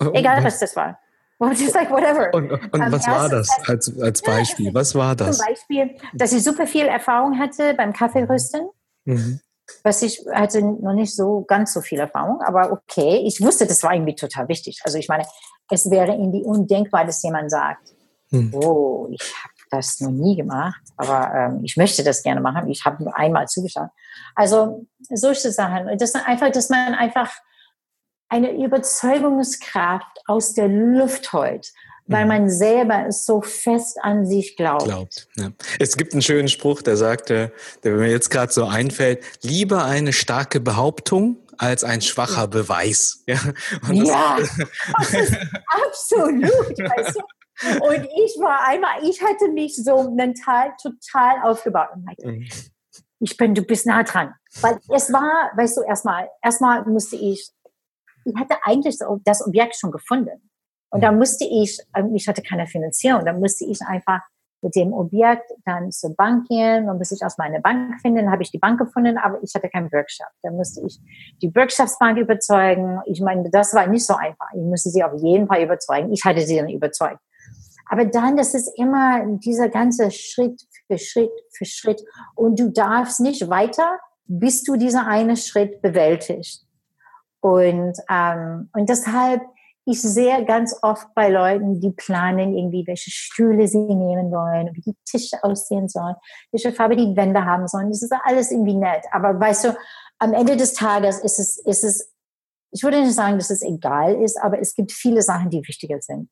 [0.00, 0.98] Oh, Egal, was das war.
[1.38, 2.32] Just like whatever.
[2.32, 4.72] Und, und was war das als, als Beispiel?
[4.72, 5.36] Was war das?
[5.36, 8.70] Zum Beispiel, dass ich super viel Erfahrung hatte beim Kaffeerösten.
[9.04, 9.40] Mhm.
[9.82, 13.22] Was ich hatte noch nicht so ganz so viel Erfahrung, aber okay.
[13.26, 14.80] Ich wusste, das war irgendwie total wichtig.
[14.84, 15.26] Also ich meine,
[15.68, 17.92] es wäre irgendwie undenkbar, dass jemand sagt,
[18.32, 18.54] mhm.
[18.54, 22.68] oh, ich habe das noch nie gemacht, aber ähm, ich möchte das gerne machen.
[22.68, 23.90] Ich habe nur einmal zugeschaut.
[24.34, 25.96] Also solche Sachen.
[25.98, 27.30] Das ist einfach, dass man einfach
[28.28, 31.72] eine Überzeugungskraft aus der Luft holt,
[32.06, 32.28] weil mhm.
[32.28, 34.84] man selber es so fest an sich glaubt.
[34.84, 35.50] glaubt ja.
[35.78, 37.52] Es gibt einen schönen Spruch, der sagte,
[37.84, 43.22] der mir jetzt gerade so einfällt, lieber eine starke Behauptung als ein schwacher Beweis.
[43.26, 43.38] Ja,
[43.92, 45.36] ja das ist
[45.86, 46.78] absolut.
[46.78, 47.20] Weißt du?
[47.80, 51.88] Und ich war einmal, ich hatte mich so mental total aufgebaut.
[51.94, 52.48] Und mhm.
[53.20, 54.34] ich bin, du bist nah dran.
[54.60, 57.50] Weil es war, weißt du, erstmal, erstmal musste ich,
[58.24, 60.50] ich hatte eigentlich das Objekt schon gefunden.
[60.90, 64.20] Und da musste ich, ähm, ich hatte keine Finanzierung, da musste ich einfach
[64.62, 68.30] mit dem Objekt dann zur Bank gehen, dann musste ich aus meiner Bank finden, dann
[68.30, 70.32] habe ich die Bank gefunden, aber ich hatte keinen Bürgschaft.
[70.42, 71.00] Da musste ich
[71.42, 73.00] die Bürgschaftsbank überzeugen.
[73.06, 74.46] Ich meine, das war nicht so einfach.
[74.54, 76.12] Ich musste sie auf jeden Fall überzeugen.
[76.12, 77.18] Ich hatte sie dann überzeugt.
[77.86, 82.02] Aber dann, das ist immer dieser ganze Schritt für Schritt für Schritt.
[82.34, 86.66] Und du darfst nicht weiter, bis du diesen einen Schritt bewältigst.
[87.40, 89.42] Und, ähm, und deshalb,
[89.84, 94.80] ich sehe ganz oft bei Leuten, die planen irgendwie, welche Stühle sie nehmen wollen, wie
[94.80, 96.14] die Tische aussehen sollen,
[96.52, 97.90] welche Farbe die Wände haben sollen.
[97.90, 99.04] Das ist alles irgendwie nett.
[99.10, 99.76] Aber weißt du,
[100.20, 102.12] am Ende des Tages ist es, ist es,
[102.70, 106.00] ich würde nicht sagen, dass es egal ist, aber es gibt viele Sachen, die wichtiger
[106.00, 106.30] sind.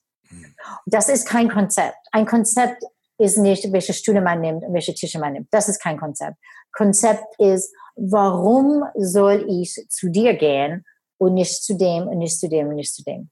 [0.86, 1.96] Das ist kein Konzept.
[2.12, 2.82] Ein Konzept
[3.18, 5.48] ist nicht, welche Stühle man nimmt und welche Tische man nimmt.
[5.50, 6.36] Das ist kein Konzept.
[6.72, 10.84] Konzept ist, warum soll ich zu dir gehen
[11.18, 13.30] und nicht zu dem und nicht zu dem und nicht zu dem.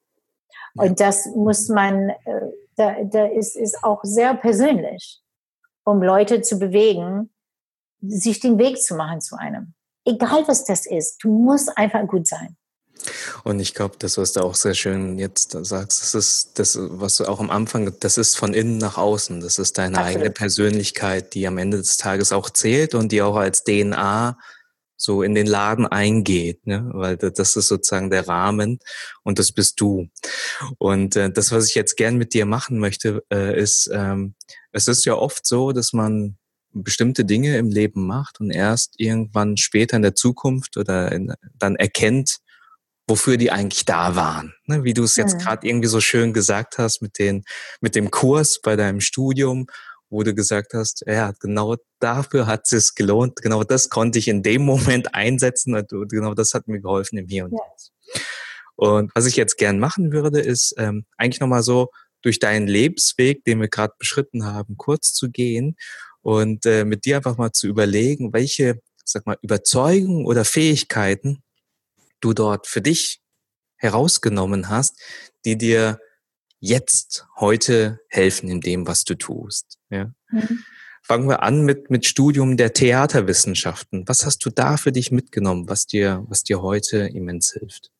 [0.77, 2.41] Und das muss man, äh,
[2.77, 5.23] da, da ist, ist auch sehr persönlich,
[5.85, 7.33] um Leute zu bewegen,
[8.01, 9.75] sich den Weg zu machen zu einem.
[10.05, 12.58] Egal was das ist, du musst einfach gut sein.
[13.45, 17.17] Und ich glaube, das, was du auch sehr schön jetzt sagst, das ist das, was
[17.17, 19.41] du auch am Anfang, das ist von innen nach außen.
[19.41, 20.17] Das ist deine Absolut.
[20.17, 24.39] eigene Persönlichkeit, die am Ende des Tages auch zählt und die auch als DNA
[25.01, 26.91] so in den Laden eingeht, ne?
[26.93, 28.81] weil das ist sozusagen der Rahmen
[29.23, 30.09] und das bist du.
[30.79, 34.35] Und äh, das, was ich jetzt gern mit dir machen möchte, äh, ist, ähm,
[34.73, 36.37] es ist ja oft so, dass man
[36.73, 41.77] bestimmte Dinge im Leben macht und erst irgendwann später in der Zukunft oder in, dann
[41.77, 42.39] erkennt,
[43.09, 44.55] wofür die eigentlich da waren.
[44.67, 44.85] Ne?
[44.85, 45.39] Wie du es jetzt mhm.
[45.39, 47.45] gerade irgendwie so schön gesagt hast mit, den,
[47.81, 49.67] mit dem Kurs bei deinem Studium,
[50.11, 54.43] wo du gesagt hast, ja, genau dafür hat es gelohnt, genau das konnte ich in
[54.43, 57.93] dem Moment einsetzen und genau das hat mir geholfen im Hier und Jetzt.
[58.77, 61.91] Und was ich jetzt gern machen würde, ist ähm, eigentlich nochmal so
[62.23, 65.77] durch deinen Lebensweg, den wir gerade beschritten haben, kurz zu gehen
[66.23, 71.43] und äh, mit dir einfach mal zu überlegen, welche, sag mal, Überzeugungen oder Fähigkeiten
[72.21, 73.21] du dort für dich
[73.77, 75.01] herausgenommen hast,
[75.45, 76.01] die dir
[76.61, 79.79] jetzt heute helfen in dem, was du tust.
[79.91, 80.11] Ja?
[80.31, 80.65] Mhm.
[81.03, 84.07] Fangen wir an mit, mit Studium der Theaterwissenschaften.
[84.09, 87.91] Was hast du da für dich mitgenommen, was dir, was dir heute immens hilft?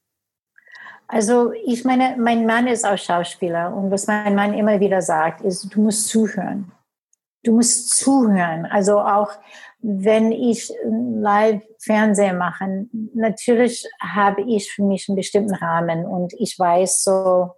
[1.07, 5.41] Also ich meine, mein Mann ist auch Schauspieler und was mein Mann immer wieder sagt,
[5.41, 6.71] ist, du musst zuhören.
[7.45, 8.67] Du musst zuhören.
[8.67, 9.31] Also auch
[9.81, 10.71] wenn ich
[11.79, 17.53] Live-Fernsehen mache, natürlich habe ich für mich einen bestimmten Rahmen und ich weiß so,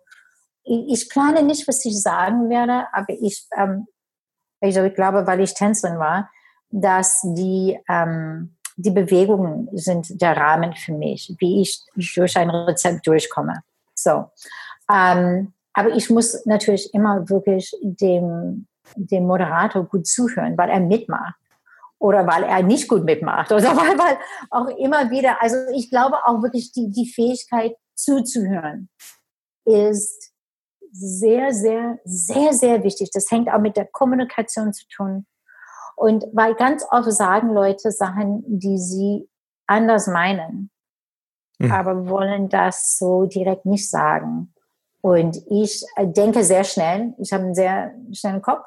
[0.65, 3.87] ich plane nicht, was ich sagen werde, aber ich, ähm,
[4.61, 6.31] also ich glaube, weil ich Tänzerin war,
[6.71, 11.83] dass die, ähm, die Bewegungen sind der Rahmen für mich, wie ich
[12.15, 13.63] durch ein Rezept durchkomme.
[13.95, 14.31] So.
[14.93, 18.67] Ähm, aber ich muss natürlich immer wirklich dem,
[18.97, 21.40] dem Moderator gut zuhören, weil er mitmacht
[22.01, 24.19] oder weil er nicht gut mitmacht oder weil, weil
[24.51, 28.89] auch immer wieder, also ich glaube auch wirklich die, die Fähigkeit zuzuhören
[29.65, 30.33] ist
[30.91, 33.11] sehr, sehr, sehr, sehr wichtig.
[33.13, 35.27] Das hängt auch mit der Kommunikation zu tun.
[35.95, 39.29] Und weil ganz oft sagen Leute Sachen, die sie
[39.67, 40.71] anders meinen,
[41.59, 41.71] mhm.
[41.71, 44.55] aber wollen das so direkt nicht sagen.
[45.03, 48.67] Und ich denke sehr schnell, ich habe einen sehr schnellen Kopf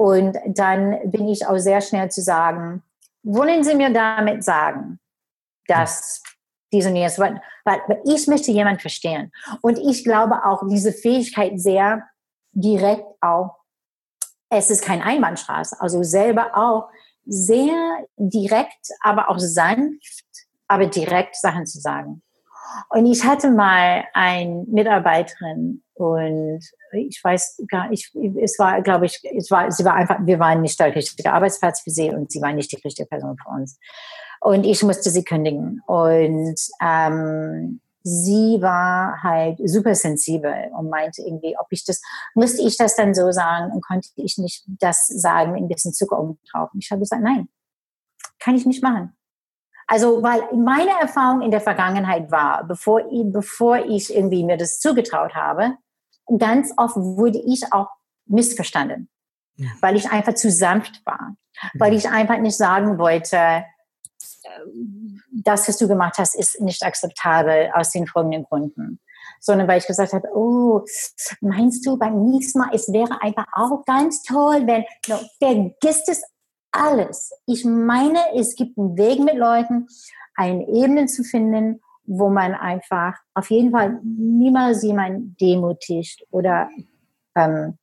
[0.00, 2.82] und dann bin ich auch sehr schnell zu sagen,
[3.22, 4.98] wollen Sie mir damit sagen,
[5.66, 6.22] dass
[6.72, 9.30] diese Nähe, weil, weil, ich möchte jemand verstehen.
[9.60, 12.08] Und ich glaube auch diese Fähigkeit sehr
[12.52, 13.56] direkt auch,
[14.48, 16.88] es ist kein Einbahnstraße, also selber auch
[17.26, 20.24] sehr direkt, aber auch sanft,
[20.66, 22.22] aber direkt Sachen zu sagen.
[22.88, 26.60] Und ich hatte mal eine Mitarbeiterin und
[26.92, 30.62] ich weiß gar nicht, es war, glaube ich, es war, sie war einfach, wir waren
[30.62, 33.78] nicht der richtige Arbeitsplatz für sie und sie war nicht die richtige Person für uns.
[34.40, 35.82] Und ich musste sie kündigen.
[35.86, 42.00] Und ähm, sie war halt super sensibel und meinte irgendwie, ob ich das,
[42.34, 46.18] musste ich das dann so sagen und konnte ich nicht das sagen, ein bisschen Zucker.
[46.18, 46.38] Und
[46.78, 47.50] ich habe gesagt, nein,
[48.38, 49.14] kann ich nicht machen.
[49.86, 55.34] Also, weil meine Erfahrung in der Vergangenheit war, bevor bevor ich irgendwie mir das zugetraut
[55.34, 55.74] habe,
[56.38, 57.88] ganz oft wurde ich auch
[58.26, 59.08] missverstanden,
[59.56, 59.68] ja.
[59.80, 61.36] weil ich einfach zu sanft war,
[61.74, 63.62] weil ich einfach nicht sagen wollte, äh,
[65.32, 69.00] das, was du gemacht hast, ist nicht akzeptabel aus den folgenden Gründen.
[69.40, 70.84] Sondern weil ich gesagt habe, oh,
[71.40, 76.22] meinst du beim nächsten Mal, es wäre einfach auch ganz toll, wenn, no, vergisst es
[76.72, 77.32] alles.
[77.46, 79.88] Ich meine, es gibt einen Weg mit Leuten,
[80.34, 81.80] eine Ebene zu finden,
[82.12, 86.68] wo man einfach auf jeden Fall niemals jemanden demutigt oder,
[87.36, 87.78] ähm,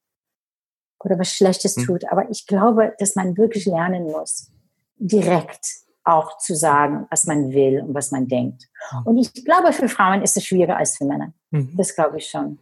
[0.99, 1.85] oder was Schlechtes hm.
[1.85, 2.11] tut.
[2.11, 4.51] Aber ich glaube, dass man wirklich lernen muss,
[4.97, 5.65] direkt
[6.03, 8.67] auch zu sagen, was man will und was man denkt.
[9.05, 11.33] Und ich glaube, für Frauen ist es schwieriger als für Männer.
[11.51, 11.71] Mhm.
[11.77, 12.59] Das glaube ich schon.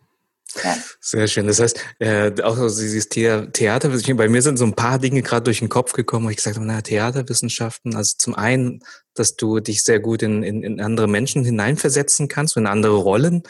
[0.63, 0.77] Ja.
[1.01, 1.47] Sehr schön.
[1.47, 5.43] Das heißt, äh, auch dieses The Theaterwissenschaften, bei mir sind so ein paar Dinge gerade
[5.43, 8.81] durch den Kopf gekommen, wo ich gesagt habe, naja, Theaterwissenschaften, also zum einen,
[9.13, 13.43] dass du dich sehr gut in, in, in andere Menschen hineinversetzen kannst, in andere Rollen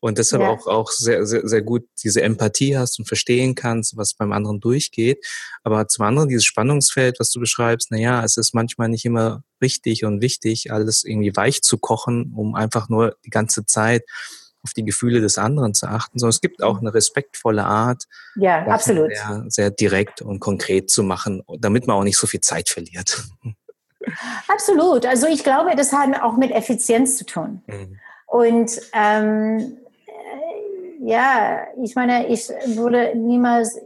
[0.00, 0.48] und deshalb ja.
[0.48, 4.60] auch, auch sehr, sehr, sehr gut diese Empathie hast und verstehen kannst, was beim anderen
[4.60, 5.24] durchgeht.
[5.64, 10.04] Aber zum anderen dieses Spannungsfeld, was du beschreibst, naja, es ist manchmal nicht immer richtig
[10.04, 14.04] und wichtig, alles irgendwie weich zu kochen, um einfach nur die ganze Zeit
[14.62, 18.04] auf die Gefühle des anderen zu achten, sondern es gibt auch eine respektvolle Art,
[18.36, 19.10] ja, absolut.
[19.14, 23.24] Sehr, sehr direkt und konkret zu machen, damit man auch nicht so viel Zeit verliert.
[24.48, 25.06] Absolut.
[25.06, 27.62] Also ich glaube, das hat auch mit Effizienz zu tun.
[27.66, 27.98] Mhm.
[28.26, 33.78] Und ähm, äh, ja, ich meine, ich würde niemals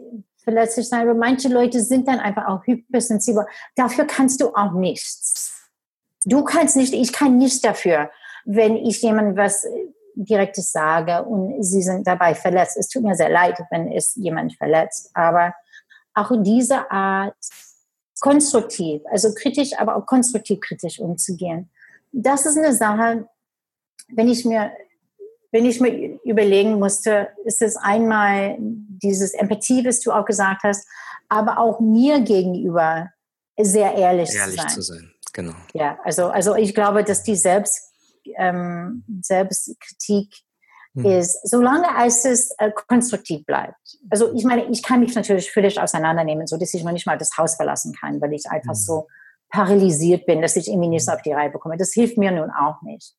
[0.43, 3.47] verletzlich sein, aber manche Leute sind dann einfach auch hypersensibel.
[3.77, 5.71] Dafür kannst du auch nichts.
[6.25, 8.11] Du kannst nicht, ich kann nichts dafür,
[8.45, 9.67] wenn ich jemand was
[10.15, 12.77] Direktes sage und sie sind dabei verletzt.
[12.77, 15.55] Es tut mir sehr leid, wenn es jemand verletzt, aber
[16.15, 17.35] auch diese Art
[18.21, 21.71] konstruktiv, also kritisch, aber auch konstruktiv kritisch umzugehen.
[22.13, 23.29] Das ist eine Sache,
[24.09, 24.71] wenn ich mir,
[25.51, 30.87] wenn ich mir überlegen musste, ist es einmal dieses Empathie, was du auch gesagt hast,
[31.29, 33.11] aber auch mir gegenüber
[33.59, 34.69] sehr ehrlich, ehrlich zu sein.
[34.69, 35.13] Zu sein.
[35.33, 35.55] Genau.
[35.73, 37.92] Ja, also, also ich glaube, dass die Selbst
[38.37, 40.33] ähm, Selbstkritik
[40.95, 41.05] hm.
[41.05, 43.77] ist, solange als es äh, konstruktiv bleibt.
[44.11, 47.19] Also ich meine, ich kann mich natürlich völlig auseinandernehmen, so dass ich noch nicht mal
[47.19, 48.81] das Haus verlassen kann, weil ich einfach hm.
[48.81, 49.07] so
[49.51, 51.15] paralysiert bin, dass ich irgendwie nichts hm.
[51.15, 51.77] auf die Reihe bekomme.
[51.77, 53.15] Das hilft mir nun auch nicht.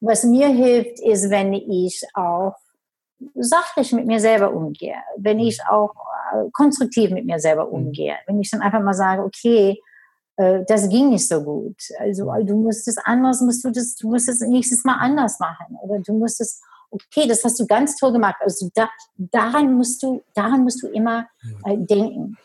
[0.00, 2.54] Was mir hilft, ist, wenn ich auch
[3.34, 5.70] sachlich mit mir selber umgehe, wenn ich hm.
[5.70, 5.94] auch
[6.32, 7.72] äh, konstruktiv mit mir selber hm.
[7.72, 9.80] umgehe, wenn ich dann einfach mal sage, okay,
[10.36, 11.76] das ging nicht so gut.
[11.98, 15.76] Also du musst es anders, musst du das, du musst es nächstes Mal anders machen.
[15.82, 16.60] Oder du musst es,
[16.90, 18.36] okay, das hast du ganz toll gemacht.
[18.40, 21.28] Also da, daran musst du, daran musst du immer
[21.64, 22.36] äh, denken.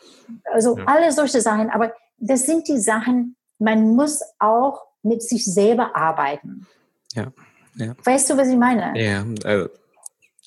[0.52, 0.84] Also ja.
[0.86, 1.70] alle solche Sachen.
[1.70, 6.66] Aber das sind die Sachen, man muss auch mit sich selber arbeiten.
[7.14, 7.32] Ja.
[7.74, 7.94] ja.
[8.04, 8.92] Weißt du, was ich meine?
[9.00, 9.68] Ja, äh,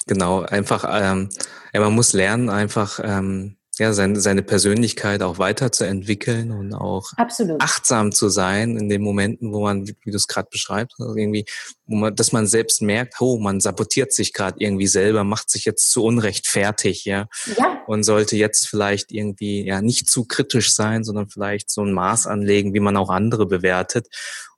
[0.07, 0.41] genau.
[0.41, 1.29] Einfach, ähm,
[1.73, 7.59] ja, man muss lernen, einfach ähm, ja, seine, seine Persönlichkeit auch weiterzuentwickeln und auch Absolut.
[7.59, 11.45] achtsam zu sein in den Momenten, wo man, wie du es gerade beschreibst, also irgendwie,
[11.87, 15.65] wo man, dass man selbst merkt, oh, man sabotiert sich gerade irgendwie selber, macht sich
[15.65, 17.27] jetzt zu Unrecht fertig, ja?
[17.57, 17.81] ja.
[17.87, 22.27] Und sollte jetzt vielleicht irgendwie ja nicht zu kritisch sein, sondern vielleicht so ein Maß
[22.27, 24.07] anlegen, wie man auch andere bewertet.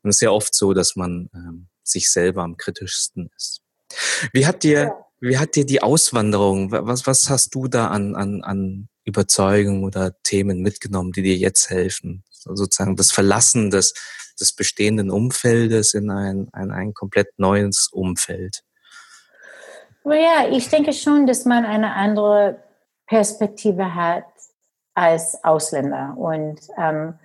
[0.04, 3.62] Und es ist ja oft so, dass man ähm, sich selber am kritischsten ist.
[4.34, 4.94] Wie hat dir.
[5.20, 10.14] Wie hat dir die Auswanderung, was, was hast du da an, an, an Überzeugungen oder
[10.24, 12.24] Themen mitgenommen, die dir jetzt helfen?
[12.30, 13.94] Sozusagen das Verlassen des,
[14.40, 18.64] des bestehenden Umfeldes in ein, ein, ein komplett neues Umfeld.
[20.06, 22.62] Ja, ich denke schon, dass man eine andere
[23.08, 24.26] Perspektive hat
[24.94, 26.16] als Ausländer.
[26.18, 27.16] Und ähm,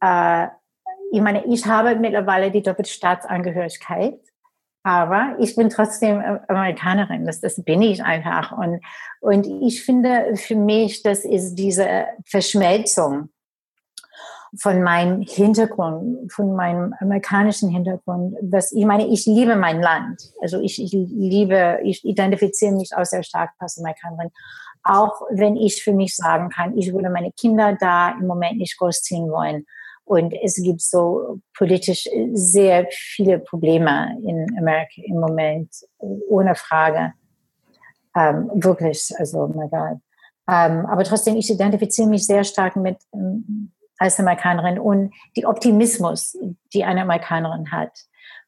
[0.00, 0.48] äh,
[1.12, 4.18] ich meine, ich habe mittlerweile die doppelte Staatsangehörigkeit.
[4.82, 8.56] Aber ich bin trotzdem Amerikanerin, das, das bin ich einfach.
[8.56, 8.80] Und,
[9.20, 13.28] und ich finde für mich, das ist diese Verschmelzung.
[14.58, 20.32] von meinem Hintergrund, von meinem amerikanischen Hintergrund, was ich meine, ich liebe mein Land.
[20.40, 24.30] Also ich, ich liebe, ich identifiziere mich auch sehr stark als Amerikanerin.
[24.82, 28.76] Auch wenn ich für mich sagen kann, ich würde meine Kinder da im Moment nicht
[28.78, 29.66] großziehen wollen.
[30.10, 37.12] Und es gibt so politisch sehr viele Probleme in Amerika im Moment, ohne Frage.
[38.16, 39.98] Ähm, wirklich, also, oh mein Gott.
[40.48, 46.36] Ähm, aber trotzdem, ich identifiziere mich sehr stark mit ähm, als Amerikanerin und die Optimismus,
[46.74, 47.92] die eine Amerikanerin hat.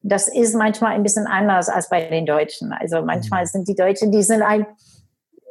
[0.02, 2.72] Das ist manchmal ein bisschen anders als bei den Deutschen.
[2.72, 3.46] Also manchmal mhm.
[3.46, 4.66] sind die Deutschen, die sind ein,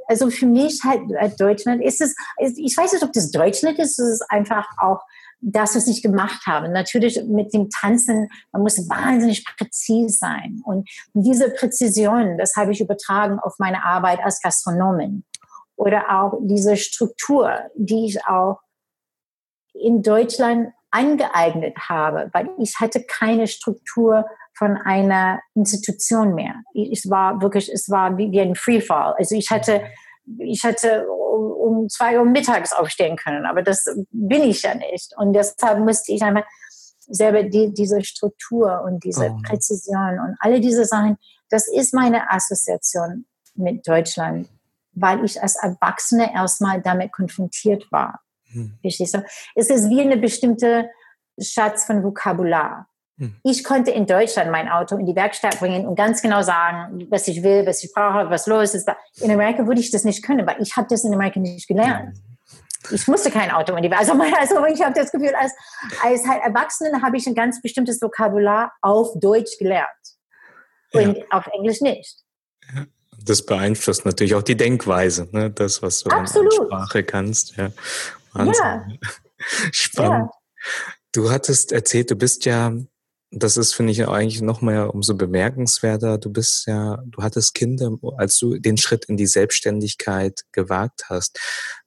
[0.07, 4.16] also für mich halt Deutschland ist es, ich weiß nicht, ob das Deutschland ist, es
[4.16, 4.99] ist einfach auch
[5.42, 6.70] das, was ich gemacht habe.
[6.70, 10.62] Natürlich mit dem Tanzen, man muss wahnsinnig präzise sein.
[10.64, 15.24] Und diese Präzision, das habe ich übertragen auf meine Arbeit als Gastronomin.
[15.76, 18.60] Oder auch diese Struktur, die ich auch
[19.74, 26.56] in Deutschland angeeignet habe, weil ich hatte keine Struktur von einer Institution mehr.
[26.76, 29.16] Es war wirklich, es war wie ein Freefall.
[29.18, 29.82] Also ich hatte,
[30.39, 35.13] ich hatte um zwei Uhr mittags aufstehen können, aber das bin ich ja nicht.
[35.17, 36.45] Und deshalb musste ich einfach
[37.07, 39.41] selber die, diese Struktur und diese oh.
[39.43, 41.17] Präzision und alle diese Sachen,
[41.49, 44.49] das ist meine Assoziation mit Deutschland,
[44.93, 48.22] weil ich als Erwachsene erstmal damit konfrontiert war.
[48.51, 48.78] Hm.
[48.82, 49.24] Verstehst du?
[49.55, 50.89] Es ist wie eine bestimmte
[51.39, 52.88] Schatz von Vokabular.
[53.22, 53.36] Hm.
[53.43, 57.28] Ich konnte in Deutschland mein Auto in die Werkstatt bringen und ganz genau sagen, was
[57.28, 58.89] ich will, was ich brauche, was los ist.
[59.19, 62.17] In Amerika würde ich das nicht können, weil ich habe das in Amerika nicht gelernt.
[62.89, 64.19] Ich musste kein Auto in die Werkstatt.
[64.19, 65.53] Also, also ich habe das Gefühl, als,
[66.03, 69.88] als halt Erwachsene habe ich ein ganz bestimmtes Vokabular auf Deutsch gelernt
[70.93, 71.24] und ja.
[71.30, 72.24] auf Englisch nicht.
[73.24, 75.51] Das beeinflusst natürlich auch die Denkweise, ne?
[75.51, 76.53] das, was du Absolut.
[76.55, 77.55] in Sprache kannst.
[77.55, 77.69] Ja.
[78.34, 78.65] Wahnsinn.
[78.65, 78.88] Ja.
[79.72, 80.32] Spannend.
[80.32, 80.91] Ja.
[81.11, 82.74] Du hattest erzählt, du bist ja,
[83.32, 86.18] das ist, finde ich, eigentlich noch mal umso bemerkenswerter.
[86.18, 91.40] Du bist ja, du hattest Kinder, als du den Schritt in die Selbstständigkeit gewagt hast.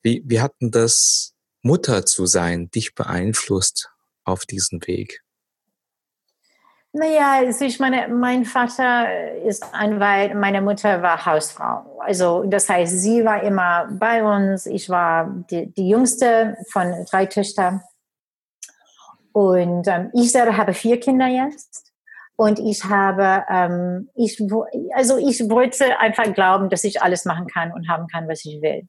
[0.03, 3.91] Wie, wie hat denn das Mutter zu sein dich beeinflusst
[4.25, 5.23] auf diesen Weg?
[6.97, 11.99] Naja, also ich meine, mein Vater ist Anwalt, meine Mutter war Hausfrau.
[11.99, 14.67] Also das heißt, sie war immer bei uns.
[14.67, 17.83] Ich war die, die jüngste von drei Töchtern.
[19.35, 21.93] Und ähm, ich selber habe vier Kinder jetzt.
[22.37, 24.41] Und ich habe, ähm, ich,
[24.95, 28.63] also ich wollte einfach glauben, dass ich alles machen kann und haben kann, was ich
[28.63, 28.89] will.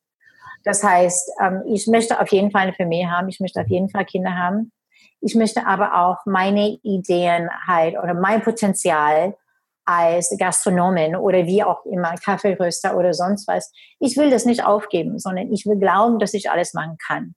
[0.63, 3.27] Das heißt, ähm, ich möchte auf jeden Fall eine Familie haben.
[3.27, 4.71] Ich möchte auf jeden Fall Kinder haben.
[5.19, 9.35] Ich möchte aber auch meine Ideen halt oder mein Potenzial
[9.83, 13.71] als Gastronomin oder wie auch immer, Kaffeeröster oder sonst was.
[13.99, 17.33] Ich will das nicht aufgeben, sondern ich will glauben, dass ich alles machen kann.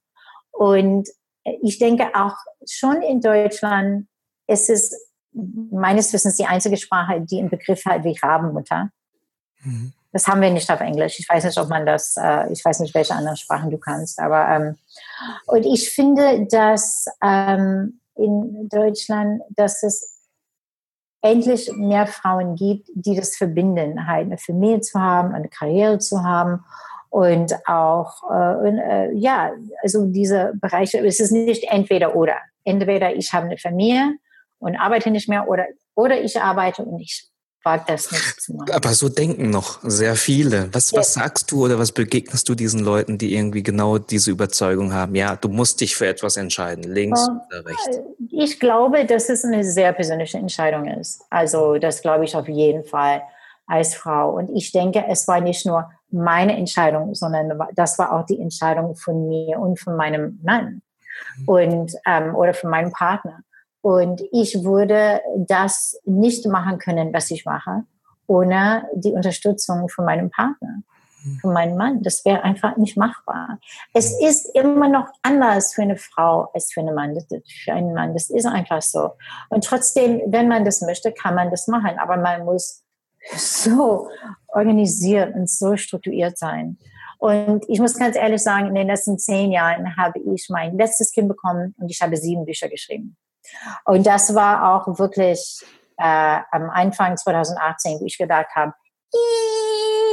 [0.51, 1.09] Und
[1.63, 2.37] ich denke auch
[2.69, 4.09] schon in Deutschland
[4.47, 4.95] ist es
[5.33, 8.91] meines Wissens die einzige Sprache, die einen Begriff hat wie Rabenmutter.
[9.63, 9.93] Mhm.
[10.13, 11.19] Das haben wir nicht auf Englisch.
[11.19, 14.19] Ich weiß nicht, ob man das, äh, ich weiß nicht, welche anderen Sprachen du kannst,
[14.19, 14.79] aber ähm,
[15.47, 20.19] und ich finde, dass ähm, in Deutschland, dass es
[21.21, 26.23] endlich mehr Frauen gibt, die das verbinden, halt eine Familie zu haben, eine Karriere zu
[26.23, 26.65] haben
[27.11, 29.53] und auch äh, äh, ja,
[29.83, 30.99] also diese Bereiche.
[30.99, 32.37] Es ist nicht entweder oder.
[32.65, 34.17] Entweder ich habe eine Familie
[34.59, 37.29] und arbeite nicht mehr oder oder ich arbeite und ich
[37.65, 38.71] wage das nicht zu machen.
[38.73, 40.69] Aber so denken noch sehr viele.
[40.73, 41.01] Was, ja.
[41.01, 45.15] was sagst du oder was begegnest du diesen Leuten, die irgendwie genau diese Überzeugung haben?
[45.15, 47.47] Ja, du musst dich für etwas entscheiden, links ja.
[47.49, 48.01] oder rechts.
[48.31, 51.23] Ich glaube, dass es eine sehr persönliche Entscheidung ist.
[51.31, 53.23] Also das glaube ich auf jeden Fall
[53.67, 54.37] als Frau.
[54.37, 58.95] Und ich denke, es war nicht nur meine Entscheidung, sondern das war auch die Entscheidung
[58.95, 60.83] von mir und von meinem Mann
[61.39, 61.49] mhm.
[61.49, 63.41] und ähm, oder von meinem Partner.
[63.81, 67.85] Und ich würde das nicht machen können, was ich mache,
[68.27, 70.83] ohne die Unterstützung von meinem Partner,
[71.25, 71.39] mhm.
[71.41, 72.03] von meinem Mann.
[72.03, 73.59] Das wäre einfach nicht machbar.
[73.95, 77.17] Es ist immer noch anders für eine Frau als für einen Mann.
[77.65, 78.15] Für einen Mann.
[78.15, 79.13] Das ist einfach so.
[79.49, 81.99] Und trotzdem, wenn man das möchte, kann man das machen.
[81.99, 82.83] Aber man muss
[83.37, 84.09] so
[84.49, 86.79] organisiert und so strukturiert sein.
[87.19, 91.11] Und ich muss ganz ehrlich sagen, in den letzten zehn Jahren habe ich mein letztes
[91.11, 93.17] Kind bekommen und ich habe sieben Bücher geschrieben.
[93.85, 95.61] Und das war auch wirklich
[95.97, 98.73] äh, am Anfang 2018, wo ich gedacht habe,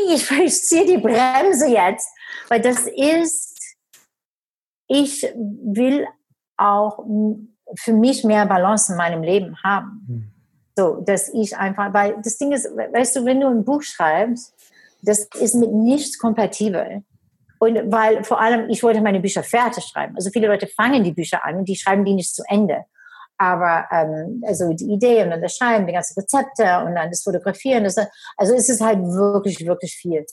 [0.09, 2.09] ich, ich ziehe die Bremse jetzt,
[2.49, 3.59] weil das ist,
[4.87, 6.07] ich will
[6.57, 6.99] auch
[7.75, 10.31] für mich mehr Balance in meinem Leben haben.
[10.77, 14.53] So, dass ich einfach, weil das Ding ist, weißt du, wenn du ein Buch schreibst,
[15.01, 17.03] das ist mit nichts kompatibel.
[17.59, 20.15] Und weil vor allem, ich wollte meine Bücher fertig schreiben.
[20.15, 22.83] Also viele Leute fangen die Bücher an und die schreiben die nicht zu Ende.
[23.37, 27.23] Aber ähm, also die Idee und dann das Schreiben, die ganzen Rezepte und dann das
[27.23, 27.97] Fotografieren, das,
[28.37, 30.25] also es halt wirklich, wirklich viel.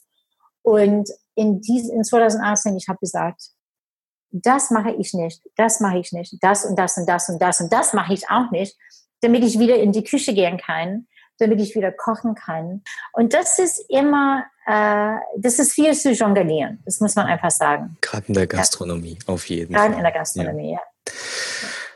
[0.62, 3.42] Und in, dies, in 2018, ich habe gesagt,
[4.30, 7.60] das mache ich nicht, das mache ich nicht, das und das und das und das
[7.60, 8.76] und das mache ich auch nicht,
[9.22, 11.06] damit ich wieder in die Küche gehen kann,
[11.38, 12.82] damit ich wieder kochen kann.
[13.12, 17.96] Und das ist immer, äh, das ist viel zu jonglieren, das muss man einfach sagen.
[18.00, 19.32] Gerade in der Gastronomie, ja.
[19.32, 19.86] auf jeden Fall.
[19.86, 20.80] Gerade in der Gastronomie, ja.
[21.08, 21.12] ja.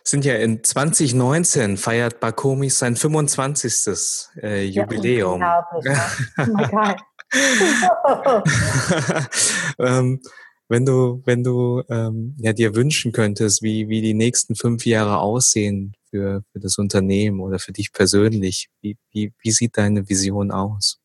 [0.02, 4.40] Sind ja in 2019 feiert Bakomis sein 25.
[4.40, 5.40] Äh, Jubiläum.
[5.40, 5.66] Ja,
[6.38, 7.02] oh mein Gott.
[9.80, 10.20] ähm,
[10.68, 15.18] wenn du, wenn du ähm, ja, dir wünschen könntest, wie, wie die nächsten fünf Jahre
[15.18, 20.50] aussehen für, für das Unternehmen oder für dich persönlich, wie, wie, wie sieht deine Vision
[20.50, 20.98] aus?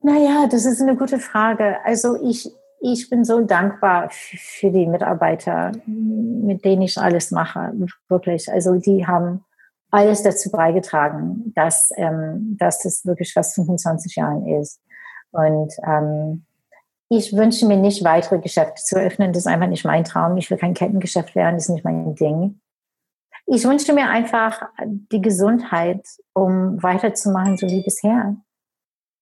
[0.00, 1.76] Naja, das ist eine gute Frage.
[1.84, 7.72] Also ich, ich bin so dankbar für die Mitarbeiter, mit denen ich alles mache.
[8.08, 8.50] Wirklich.
[8.50, 9.44] Also die haben
[9.90, 14.80] alles dazu beigetragen, dass, ähm, dass das wirklich was 25 Jahren ist.
[15.30, 16.44] Und ähm,
[17.10, 19.32] ich wünsche mir nicht weitere Geschäfte zu öffnen.
[19.32, 20.36] Das ist einfach nicht mein Traum.
[20.36, 21.56] Ich will kein Kettengeschäft werden.
[21.56, 22.60] Das ist nicht mein Ding.
[23.50, 28.36] Ich wünsche mir einfach die Gesundheit, um weiterzumachen, so wie bisher.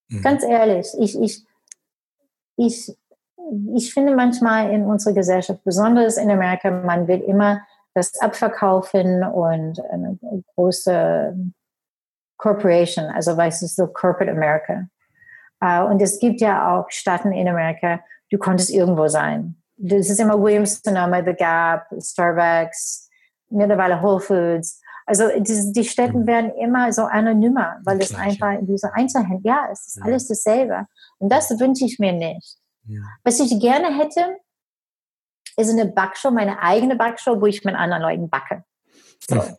[0.09, 0.23] Mhm.
[0.23, 1.45] Ganz ehrlich, ich, ich,
[2.57, 2.97] ich,
[3.75, 7.61] ich finde manchmal in unserer Gesellschaft, besonders in Amerika, man will immer
[7.95, 10.19] das abverkaufen und eine
[10.55, 11.37] große
[12.37, 14.89] Corporation, also weißt du, so Corporate America.
[15.65, 18.01] Uh, und es gibt ja auch Staaten in Amerika,
[18.31, 19.57] du konntest irgendwo sein.
[19.79, 23.06] Das ist immer Williams Sonoma, The Gap, Starbucks,
[23.51, 24.81] mittlerweile Whole Foods.
[25.07, 26.27] Also die, die Städte mhm.
[26.27, 30.05] werden immer so anonymer, weil es einfach in dieser Einzelhand, ja, es ist ja.
[30.05, 30.87] alles dasselbe.
[31.19, 32.59] Und das wünsche ich mir nicht.
[32.89, 33.01] Ja.
[33.25, 34.37] Was ich gerne hätte,
[35.57, 38.65] ist eine Backshow, meine eigene Backshow, wo ich mit anderen Leuten backe.
[39.29, 39.37] So.
[39.37, 39.57] Ja.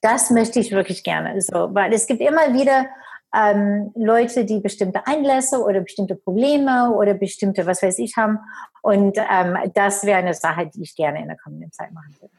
[0.00, 1.40] Das möchte ich wirklich gerne.
[1.40, 2.86] So, weil es gibt immer wieder
[3.34, 8.38] ähm, Leute, die bestimmte Einlässe oder bestimmte Probleme oder bestimmte, was weiß ich, haben.
[8.82, 12.32] Und ähm, das wäre eine Sache, die ich gerne in der kommenden Zeit machen würde.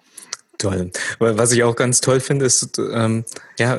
[0.60, 0.92] Toll.
[1.20, 3.24] Was ich auch ganz toll finde, ist, ähm,
[3.58, 3.78] ja,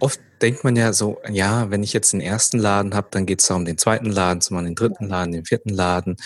[0.00, 3.40] oft denkt man ja so, ja, wenn ich jetzt den ersten Laden habe, dann geht
[3.40, 6.16] es um den zweiten Laden, zum den dritten Laden, den vierten Laden.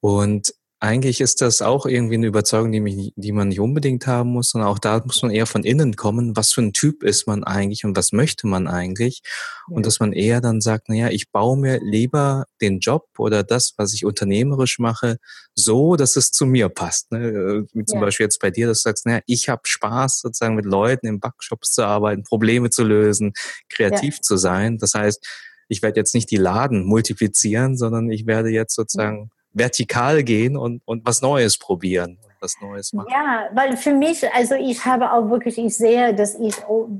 [0.00, 0.54] Und
[0.84, 4.50] eigentlich ist das auch irgendwie eine Überzeugung, die, mich, die man nicht unbedingt haben muss,
[4.50, 7.42] sondern auch da muss man eher von innen kommen, was für ein Typ ist man
[7.42, 9.22] eigentlich und was möchte man eigentlich.
[9.66, 9.76] Ja.
[9.76, 13.72] Und dass man eher dann sagt, naja, ich baue mir lieber den Job oder das,
[13.78, 15.16] was ich unternehmerisch mache,
[15.54, 17.12] so, dass es zu mir passt.
[17.12, 17.66] Ne?
[17.72, 18.04] Wie zum ja.
[18.04, 21.18] Beispiel jetzt bei dir, dass du sagst, naja, ich habe Spaß, sozusagen mit Leuten in
[21.18, 23.32] Backshops zu arbeiten, Probleme zu lösen,
[23.70, 24.20] kreativ ja.
[24.20, 24.76] zu sein.
[24.76, 25.26] Das heißt,
[25.68, 30.82] ich werde jetzt nicht die Laden multiplizieren, sondern ich werde jetzt sozusagen vertikal gehen und,
[30.84, 33.08] und was Neues probieren was Neues machen.
[33.10, 36.54] Ja, weil für mich, also ich habe auch wirklich, ich sehe, dass ich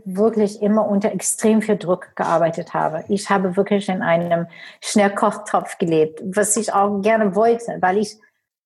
[0.05, 3.05] wirklich immer unter extrem viel Druck gearbeitet habe.
[3.09, 4.47] Ich habe wirklich in einem
[4.81, 8.17] Schnellkochtopf gelebt, was ich auch gerne wollte, weil ich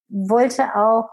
[0.08, 1.08] wollte auch,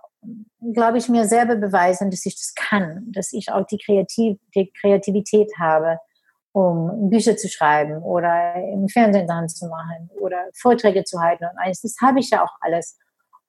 [0.74, 4.72] glaube ich, mir selber beweisen, dass ich das kann, dass ich auch die, Kreativ die
[4.80, 6.00] Kreativität habe
[6.56, 11.58] um Bücher zu schreiben oder im Fernsehen Sachen zu machen oder Vorträge zu halten und
[11.58, 11.82] alles.
[11.82, 12.98] Das habe ich ja auch alles.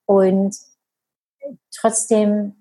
[0.06, 0.56] Und
[1.72, 2.56] trotzdem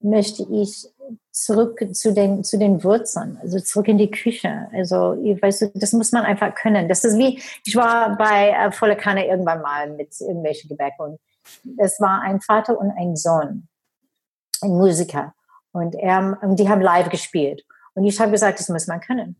[0.00, 0.88] möchte ich
[1.30, 4.68] zurück zu den, zu den Wurzeln, also zurück in die Küche.
[4.72, 6.88] Also, weißt du, das muss man einfach können.
[6.88, 11.20] Das ist wie, ich war bei äh, Volle Kanne irgendwann mal mit irgendwelchen Gebäck und
[11.78, 13.68] es war ein Vater und ein Sohn,
[14.60, 15.34] ein Musiker.
[15.70, 17.64] Und er, die haben live gespielt.
[17.94, 19.36] Und ich habe gesagt, das muss man können.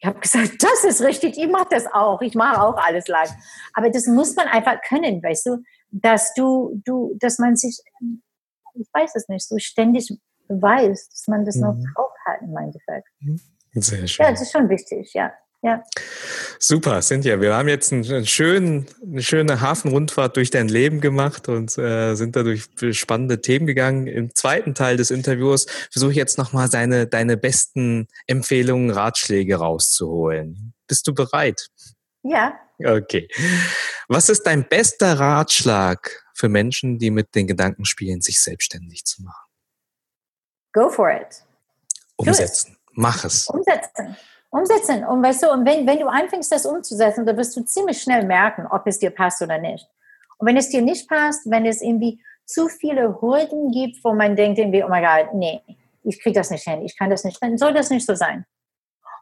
[0.00, 3.30] Ich habe gesagt, das ist richtig, ich mache das auch, ich mache auch alles live.
[3.74, 7.80] Aber das muss man einfach können, weißt du, dass du, du, dass man sich,
[8.74, 10.10] ich weiß es nicht, so ständig
[10.48, 11.62] beweist, dass man das mhm.
[11.62, 13.08] noch drauf hat im Endeffekt.
[13.20, 13.40] Mhm.
[13.74, 14.24] Sehr schön.
[14.24, 15.32] Ja, das ist schon wichtig, ja.
[15.62, 15.84] Ja.
[16.58, 17.40] Super, Cynthia.
[17.40, 22.34] Wir haben jetzt einen schönen, eine schöne Hafenrundfahrt durch dein Leben gemacht und äh, sind
[22.34, 24.06] da durch spannende Themen gegangen.
[24.06, 30.72] Im zweiten Teil des Interviews versuche ich jetzt nochmal deine, deine besten Empfehlungen, Ratschläge rauszuholen.
[30.86, 31.68] Bist du bereit?
[32.22, 32.58] Ja.
[32.82, 33.28] Okay.
[34.08, 39.22] Was ist dein bester Ratschlag für Menschen, die mit den Gedanken spielen, sich selbstständig zu
[39.22, 39.50] machen?
[40.72, 41.44] Go for it.
[42.16, 42.78] Umsetzen.
[42.92, 43.46] Mach es.
[43.48, 44.16] Umsetzen.
[44.50, 45.04] Umsetzen.
[45.04, 48.24] Und weißt du, und wenn, wenn du anfängst, das umzusetzen, dann wirst du ziemlich schnell
[48.24, 49.86] merken, ob es dir passt oder nicht.
[50.38, 54.34] Und wenn es dir nicht passt, wenn es irgendwie zu viele Hürden gibt, wo man
[54.34, 55.60] denkt irgendwie, oh mein Gott, nee,
[56.02, 58.44] ich kriege das nicht hin, ich kann das nicht, dann soll das nicht so sein.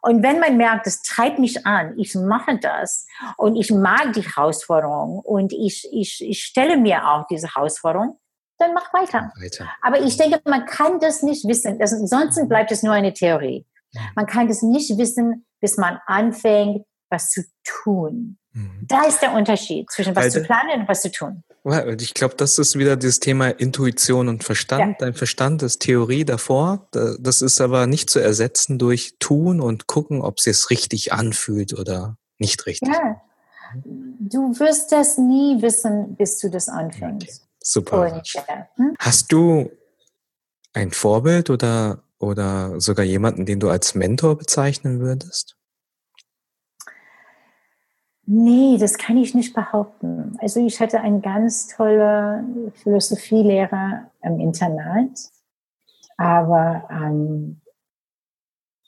[0.01, 3.05] Und wenn man merkt, das treibt mich an, ich mache das
[3.37, 8.17] und ich mag die Herausforderung und ich, ich, ich stelle mir auch diese Herausforderung,
[8.57, 9.31] dann mach weiter.
[9.39, 9.69] weiter.
[9.81, 11.79] Aber ich denke, man kann das nicht wissen.
[11.79, 13.65] Das, ansonsten bleibt es nur eine Theorie.
[14.15, 18.37] Man kann das nicht wissen, bis man anfängt, was zu tun.
[18.53, 18.85] Mhm.
[18.87, 21.43] Da ist der Unterschied zwischen was also, zu planen und was zu tun.
[21.99, 24.81] Ich glaube, das ist wieder das Thema Intuition und Verstand.
[24.99, 25.05] Ja.
[25.05, 26.87] Dein Verstand ist Theorie davor.
[26.91, 31.77] Das ist aber nicht zu ersetzen durch Tun und gucken, ob es sich richtig anfühlt
[31.77, 32.89] oder nicht richtig.
[32.89, 33.21] Ja.
[33.75, 37.23] Du wirst das nie wissen, bis du das anfängst.
[37.23, 37.43] Okay.
[37.61, 38.23] Super.
[38.77, 38.95] Hm?
[38.97, 39.69] Hast du
[40.73, 45.55] ein Vorbild oder, oder sogar jemanden, den du als Mentor bezeichnen würdest?
[48.31, 50.37] Nee, das kann ich nicht behaupten.
[50.39, 55.31] Also ich hatte einen ganz tollen Philosophielehrer im Internat,
[56.15, 57.59] aber, ähm,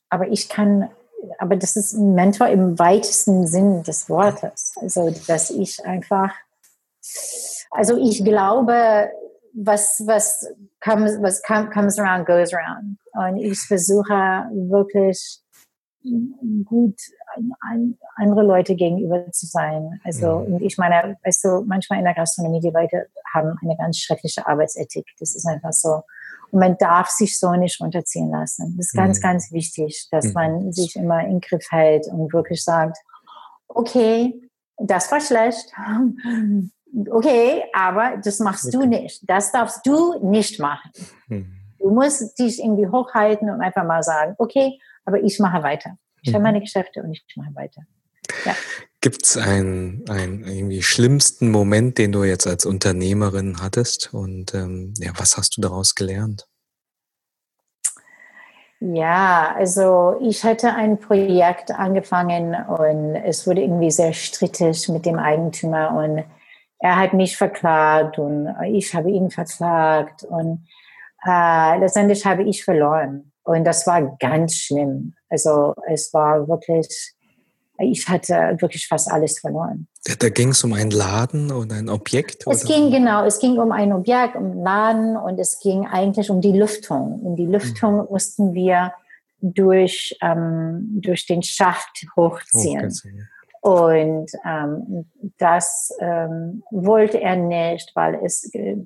[0.10, 0.92] aber ich kann,
[1.40, 4.74] aber das ist ein Mentor im weitesten Sinn des Wortes.
[4.80, 6.36] Also dass ich einfach,
[7.72, 9.10] also ich glaube,
[9.54, 10.48] was, was
[10.80, 12.98] comes, was comes around goes around.
[13.14, 14.14] Und ich versuche
[14.54, 15.42] wirklich
[16.66, 16.96] gut
[17.62, 20.00] an, andere Leute gegenüber zu sein.
[20.04, 24.00] Also, und ich meine, weißt du, manchmal in der Gastronomie, die Leute haben eine ganz
[24.00, 25.06] schreckliche Arbeitsethik.
[25.20, 26.02] Das ist einfach so.
[26.52, 28.76] Und man darf sich so nicht runterziehen lassen.
[28.78, 29.24] Das ist ganz, mhm.
[29.24, 30.34] ganz wichtig, dass mhm.
[30.34, 32.98] man sich immer in den Griff hält und wirklich sagt,
[33.68, 34.42] okay,
[34.78, 35.72] das war schlecht.
[37.10, 38.78] Okay, aber das machst okay.
[38.78, 39.22] du nicht.
[39.30, 40.92] Das darfst du nicht machen.
[41.28, 41.58] Mhm.
[41.80, 45.98] Du musst dich irgendwie hochhalten und einfach mal sagen, okay, aber ich mache weiter.
[46.22, 46.36] Ich mhm.
[46.36, 47.82] habe meine Geschäfte und ich mache weiter.
[48.46, 48.56] Ja.
[49.02, 54.14] Gibt es einen, einen irgendwie schlimmsten Moment, den du jetzt als Unternehmerin hattest?
[54.14, 56.48] Und ähm, ja, was hast du daraus gelernt?
[58.80, 65.20] Ja, also ich hatte ein Projekt angefangen und es wurde irgendwie sehr strittig mit dem
[65.20, 66.24] Eigentümer und
[66.82, 70.68] er hat mich verklagt und ich habe ihn verklagt und
[71.26, 73.32] äh, letztendlich habe ich verloren.
[73.44, 75.14] Und das war ganz schlimm.
[75.30, 77.14] Also es war wirklich,
[77.78, 79.88] ich hatte wirklich fast alles verloren.
[80.20, 82.48] Da ging es um einen Laden und ein Objekt?
[82.48, 82.74] Es oder?
[82.74, 86.42] ging genau, es ging um ein Objekt, um einen Laden und es ging eigentlich um
[86.42, 87.22] die Lüftung.
[87.24, 88.08] In die Lüftung mhm.
[88.10, 88.94] mussten wir
[89.42, 92.92] durch, ähm, durch den Schacht hochziehen.
[92.92, 93.10] Oh,
[93.62, 98.78] und ähm, das ähm, wollte er nicht, weil es äh,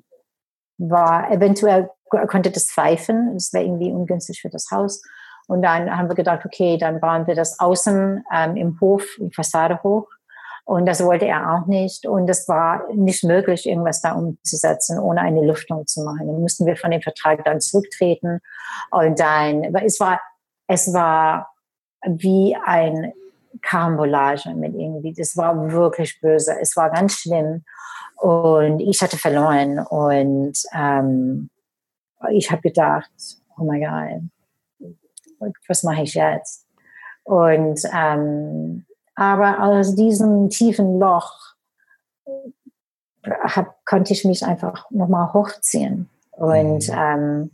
[0.78, 3.34] war eventuell konnte das pfeifen.
[3.34, 5.02] Das wäre irgendwie ungünstig für das Haus.
[5.48, 9.32] Und dann haben wir gedacht, okay, dann bauen wir das außen ähm, im Hof, die
[9.32, 10.08] Fassade hoch.
[10.64, 12.06] Und das wollte er auch nicht.
[12.06, 16.26] Und es war nicht möglich, irgendwas da umzusetzen, ohne eine Lüftung zu machen.
[16.26, 18.40] Dann mussten wir von dem Vertrag dann zurücktreten.
[18.90, 20.20] Und dann, es war,
[20.66, 21.50] es war
[22.04, 23.12] wie ein
[23.62, 25.12] Karambolage mit irgendwie.
[25.12, 26.56] Das war wirklich böse.
[26.60, 27.64] Es war ganz schlimm.
[28.16, 29.78] Und ich hatte verloren.
[29.78, 31.50] Und ähm,
[32.30, 33.10] ich habe gedacht,
[33.58, 34.30] oh mein
[35.38, 36.66] Gott, was mache ich jetzt?
[37.24, 41.54] Und ähm, aber aus diesem tiefen Loch
[43.24, 46.94] hab, konnte ich mich einfach nochmal hochziehen und, mhm.
[46.94, 47.50] ähm,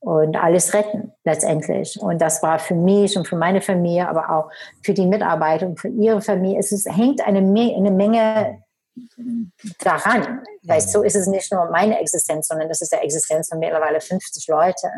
[0.00, 1.98] und alles retten letztendlich.
[2.00, 4.50] Und das war für mich und für meine Familie, aber auch
[4.82, 6.58] für die Mitarbeiter und für ihre Familie.
[6.58, 8.62] Es ist, hängt eine, eine Menge
[9.80, 10.42] daran.
[10.62, 14.00] Weißt so ist es nicht nur meine Existenz, sondern das ist die Existenz von mittlerweile
[14.00, 14.88] 50 Leute.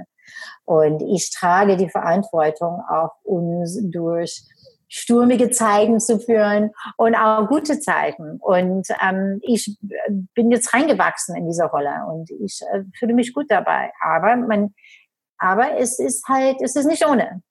[0.65, 4.45] Und ich trage die Verantwortung, auch uns durch
[4.93, 8.39] stürmige Zeiten zu führen und auch gute Zeiten.
[8.41, 9.79] Und ähm, ich
[10.35, 13.93] bin jetzt reingewachsen in diese Rolle und ich äh, fühle mich gut dabei.
[14.01, 14.75] Aber man,
[15.41, 17.43] aber es ist halt, es ist nicht ohne.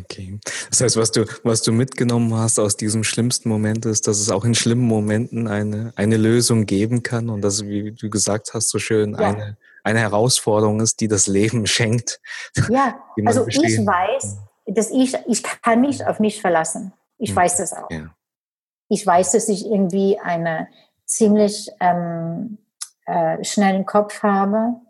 [0.00, 0.38] Okay.
[0.68, 4.30] Das heißt, was du, was du mitgenommen hast aus diesem schlimmsten Moment ist, dass es
[4.30, 8.70] auch in schlimmen Momenten eine, eine Lösung geben kann und dass, wie du gesagt hast,
[8.70, 9.18] so schön ja.
[9.18, 12.20] eine, eine Herausforderung ist, die das Leben schenkt.
[12.68, 16.92] Ja, also ich weiß, dass ich, ich kann mich auf mich verlassen.
[17.18, 17.36] Ich hm.
[17.36, 17.90] weiß das auch.
[17.90, 18.12] Ja.
[18.88, 20.66] Ich weiß, dass ich irgendwie einen
[21.04, 22.58] ziemlich ähm,
[23.06, 24.80] äh, schnellen Kopf habe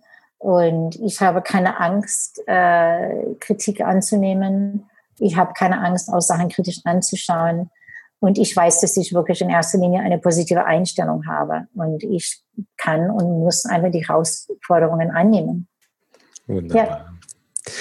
[0.46, 4.88] und ich habe keine Angst, äh, Kritik anzunehmen.
[5.18, 7.68] Ich habe keine Angst, auch Sachen kritisch anzuschauen.
[8.20, 11.66] Und ich weiß, dass ich wirklich in erster Linie eine positive Einstellung habe.
[11.74, 12.44] Und ich
[12.76, 15.66] kann und muss einfach die Herausforderungen annehmen.
[16.46, 16.86] Wunderbar.
[16.86, 17.72] Ja.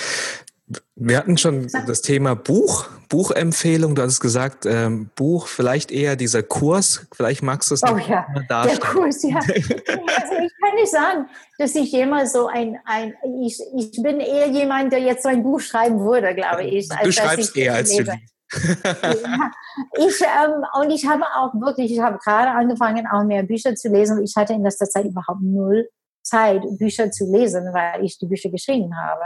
[0.95, 3.93] Wir hatten schon das Thema Buch, Buchempfehlung.
[3.93, 7.05] Du hast gesagt, ähm, Buch, vielleicht eher dieser Kurs.
[7.13, 8.25] Vielleicht magst du es oh, ja.
[8.49, 8.79] darstellen.
[8.81, 9.35] Der Kurs, ja.
[9.37, 13.13] also ich kann nicht sagen, dass ich jemals so ein, ein
[13.43, 16.89] ich, ich bin eher jemand, der jetzt so ein Buch schreiben würde, glaube ich.
[16.89, 18.13] du schreibst eher als lebe.
[18.53, 19.51] ja,
[19.97, 23.89] ich, ähm, und ich habe auch wirklich, ich habe gerade angefangen, auch mehr Bücher zu
[23.89, 24.23] lesen.
[24.23, 25.87] Ich hatte in letzter Zeit überhaupt null
[26.23, 29.25] Zeit, Bücher zu lesen, weil ich die Bücher geschrieben habe.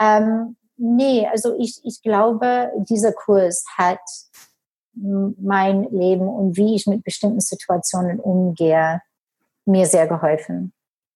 [0.00, 4.00] Ähm, nee, also ich, ich glaube, dieser Kurs hat
[4.94, 9.00] mein Leben und wie ich mit bestimmten Situationen umgehe,
[9.64, 10.72] mir sehr geholfen.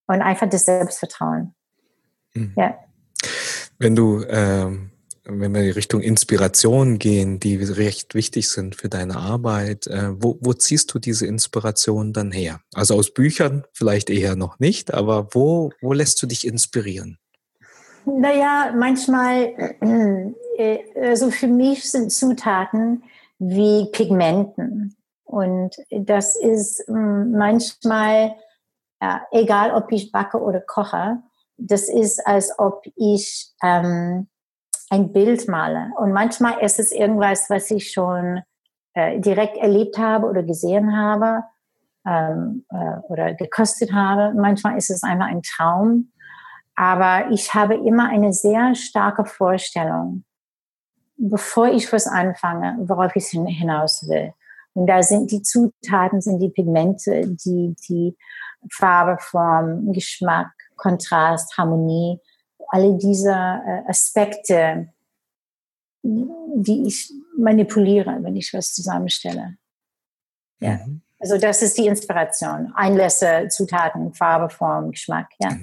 [0.06, 1.54] Und einfach das Selbstvertrauen.
[2.34, 2.52] Mhm.
[2.56, 2.78] Ja.
[3.78, 4.90] Wenn du, ähm,
[5.24, 10.38] wenn wir in Richtung Inspiration gehen, die recht wichtig sind für deine Arbeit, äh, wo,
[10.40, 12.60] wo ziehst du diese Inspiration dann her?
[12.74, 17.18] Also aus Büchern vielleicht eher noch nicht, aber wo, wo lässt du dich inspirieren?
[18.06, 19.54] Naja, manchmal,
[20.58, 23.02] äh, also für mich sind Zutaten
[23.38, 24.96] wie Pigmenten.
[25.24, 28.36] Und das ist hm, manchmal,
[29.00, 31.22] ja, egal ob ich backe oder koche,
[31.56, 34.28] das ist, als ob ich ähm,
[34.90, 35.90] ein Bild male.
[35.98, 38.42] Und manchmal ist es irgendwas, was ich schon
[38.94, 41.44] äh, direkt erlebt habe oder gesehen habe
[42.06, 44.34] ähm, äh, oder gekostet habe.
[44.38, 46.12] Manchmal ist es einfach ein Traum.
[46.76, 50.24] Aber ich habe immer eine sehr starke Vorstellung,
[51.16, 54.32] bevor ich was anfange, worauf ich hinaus will.
[54.72, 58.16] Und da sind die Zutaten, sind die Pigmente, die, die
[58.72, 62.18] Farbe, Form, Geschmack, Kontrast, Harmonie,
[62.68, 64.88] alle diese äh, Aspekte,
[66.02, 69.56] die ich manipuliere, wenn ich was zusammenstelle.
[70.58, 70.80] Ja.
[70.84, 71.02] Mhm.
[71.20, 72.72] Also das ist die Inspiration.
[72.74, 75.28] Einlässe, Zutaten, Farbe, Form, Geschmack.
[75.38, 75.56] Ja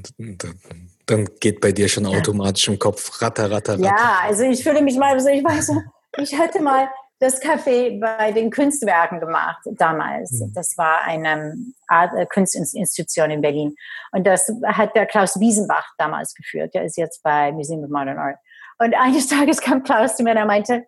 [1.12, 3.84] dann geht bei dir schon automatisch im Kopf ratter, ratter, ratter.
[3.84, 5.72] Ja, also ich fühle mich mal, also ich weiß,
[6.18, 6.90] ich hatte mal
[7.20, 10.32] das Café bei den Kunstwerken gemacht damals.
[10.32, 10.54] Mhm.
[10.56, 11.56] Das war eine
[11.88, 13.76] Art äh, Kunstinstitution in Berlin.
[14.12, 16.74] Und das hat der Klaus Wiesenbach damals geführt.
[16.74, 18.38] Der ist jetzt bei Museum of Modern Art.
[18.80, 20.86] Und eines Tages kam Klaus zu mir und er meinte,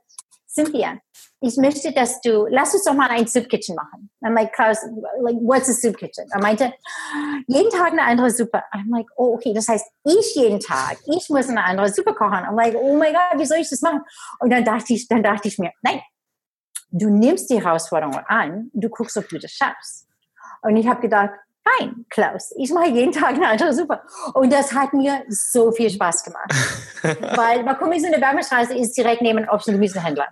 [0.53, 0.99] Cynthia,
[1.41, 4.09] ich möchte, dass du, lass uns doch mal ein Soup Kitchen machen.
[4.23, 4.77] I'm like, Klaus,
[5.21, 6.25] like, what's a Soup Kitchen?
[6.31, 6.73] Er meinte,
[7.47, 8.61] jeden Tag eine andere Suppe.
[8.71, 12.45] I'm like, oh, okay, das heißt, ich jeden Tag, ich muss eine andere Suppe kochen.
[12.45, 14.01] I'm like, oh my God, wie soll ich das machen?
[14.39, 16.01] Und dann dachte ich, dann dachte ich mir, nein,
[16.91, 20.07] du nimmst die Herausforderung an, du guckst, ob du das schaffst.
[20.61, 21.31] Und ich habe gedacht,
[21.79, 24.01] Nein, Klaus, ich mache jeden Tag eine andere Suppe.
[24.33, 26.51] Und das hat mir so viel Spaß gemacht.
[27.37, 30.27] Weil Bakumis in der Wärmestraße ist direkt neben Obst- und Gemüsehändler.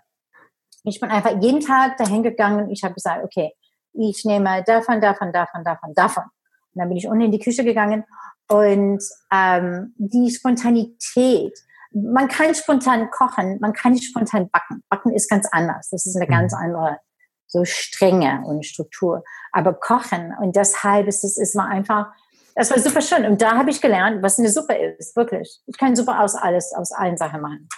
[0.83, 3.53] Ich bin einfach jeden Tag dahin gegangen und ich habe gesagt, okay,
[3.93, 6.23] ich nehme davon, davon, davon, davon, davon.
[6.23, 8.05] Und dann bin ich unten in die Küche gegangen
[8.47, 9.03] und
[9.33, 11.57] ähm, die Spontanität.
[11.93, 14.83] Man kann spontan kochen, man kann nicht spontan backen.
[14.89, 15.89] Backen ist ganz anders.
[15.89, 16.31] Das ist eine mhm.
[16.31, 16.99] ganz andere
[17.47, 19.23] so Strenge und Struktur.
[19.51, 22.07] Aber kochen und deshalb ist es ist mal einfach
[22.55, 23.25] das war super schön.
[23.25, 25.15] Und da habe ich gelernt, was eine Suppe ist.
[25.15, 25.61] Wirklich.
[25.67, 27.69] Ich kann Suppe aus alles, aus allen Sachen machen.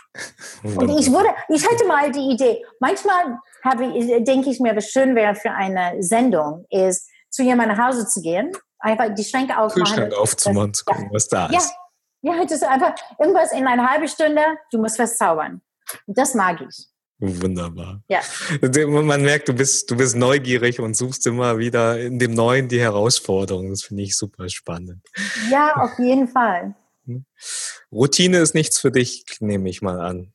[0.64, 2.66] Und ich wurde, ich hatte mal die Idee.
[2.80, 7.78] Manchmal habe ich, denke ich mir, was schön wäre für eine Sendung, ist, zu jemandem
[7.78, 9.96] nach Hause zu gehen, einfach die Schränke aufzumachen.
[9.96, 11.74] Kühlschrank aufzumachen, zu gucken, was da ist.
[12.22, 15.62] Ja, ja, das ist einfach irgendwas in einer halben Stunde, du musst was zaubern.
[16.08, 16.88] Das mag ich.
[17.26, 18.04] Wunderbar.
[18.10, 18.20] Ja.
[18.86, 22.82] Man merkt, du bist, du bist neugierig und suchst immer wieder in dem Neuen die
[22.82, 23.70] Herausforderung.
[23.70, 25.02] Das finde ich super spannend.
[25.50, 26.76] Ja, auf jeden Fall.
[27.06, 27.24] Hm?
[27.94, 30.34] Routine ist nichts für dich, nehme ich mal an.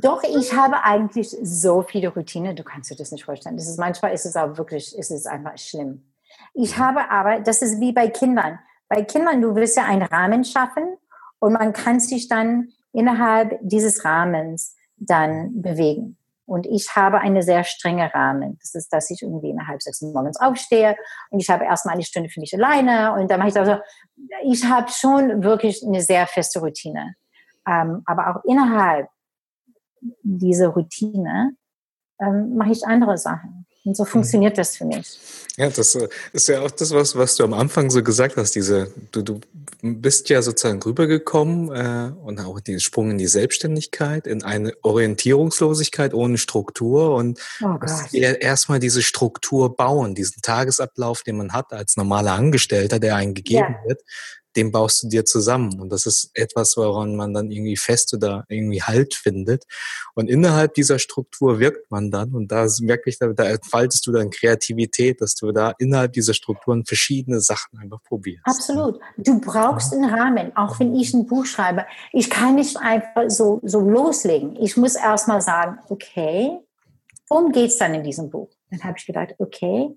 [0.00, 3.58] Doch, ich habe eigentlich so viele Routine, du kannst dir das nicht vorstellen.
[3.58, 6.14] Das ist, manchmal ist es auch wirklich, ist es einfach schlimm.
[6.54, 8.58] Ich habe aber, das ist wie bei Kindern.
[8.88, 10.96] Bei Kindern, du willst ja einen Rahmen schaffen
[11.40, 16.16] und man kann sich dann innerhalb dieses Rahmens dann bewegen.
[16.46, 18.56] Und ich habe eine sehr strenge Rahmen.
[18.60, 20.96] Das ist, dass ich irgendwie in halb sechs morgens aufstehe
[21.30, 23.78] und ich habe erstmal eine Stunde für mich alleine und dann mache ich also,
[24.44, 27.14] ich habe schon wirklich eine sehr feste Routine.
[27.66, 29.08] Ähm, aber auch innerhalb
[30.22, 31.56] dieser Routine
[32.20, 33.65] ähm, mache ich andere Sachen.
[33.86, 34.08] Und so mhm.
[34.08, 35.18] funktioniert das für mich.
[35.56, 38.54] Ja, das äh, ist ja auch das, was, was du am Anfang so gesagt hast.
[38.54, 39.40] Diese, du, du
[39.80, 46.12] bist ja sozusagen rübergekommen äh, und auch den Sprung in die Selbstständigkeit, in eine Orientierungslosigkeit
[46.12, 47.78] ohne Struktur und oh
[48.12, 53.76] erstmal diese Struktur bauen, diesen Tagesablauf, den man hat als normaler Angestellter, der einen gegeben
[53.82, 53.88] ja.
[53.88, 54.02] wird,
[54.56, 55.80] den baust du dir zusammen.
[55.80, 59.64] Und das ist etwas, woran man dann irgendwie fest oder irgendwie Halt findet.
[60.14, 62.34] Und innerhalb dieser Struktur wirkt man dann.
[62.34, 66.34] Und da ist wirklich, da, da entfaltest du dann Kreativität, dass du da innerhalb dieser
[66.34, 68.46] Strukturen verschiedene Sachen einfach probierst.
[68.46, 68.98] Absolut.
[69.16, 70.56] Du brauchst einen Rahmen.
[70.56, 74.56] Auch wenn ich ein Buch schreibe, ich kann nicht einfach so, so loslegen.
[74.56, 76.58] Ich muss erstmal sagen, okay,
[77.28, 78.48] worum geht's dann in diesem Buch?
[78.70, 79.96] Dann habe ich gedacht, okay,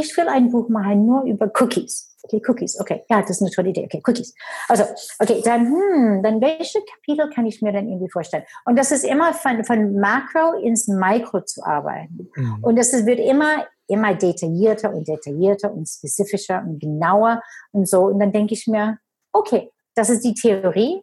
[0.00, 2.16] ich will ein Buch machen nur über Cookies.
[2.24, 2.80] Okay, Cookies.
[2.80, 3.84] Okay, ja, das ist eine tolle Idee.
[3.84, 4.34] Okay, Cookies.
[4.68, 4.84] Also,
[5.18, 8.44] okay, dann, hm, dann welche Kapitel kann ich mir dann irgendwie vorstellen?
[8.64, 12.30] Und das ist immer von, von Makro ins Mikro zu arbeiten.
[12.34, 12.58] Mhm.
[12.62, 18.04] Und das wird immer, immer detaillierter und detaillierter und spezifischer und genauer und so.
[18.04, 18.98] Und dann denke ich mir,
[19.32, 21.02] okay, das ist die Theorie.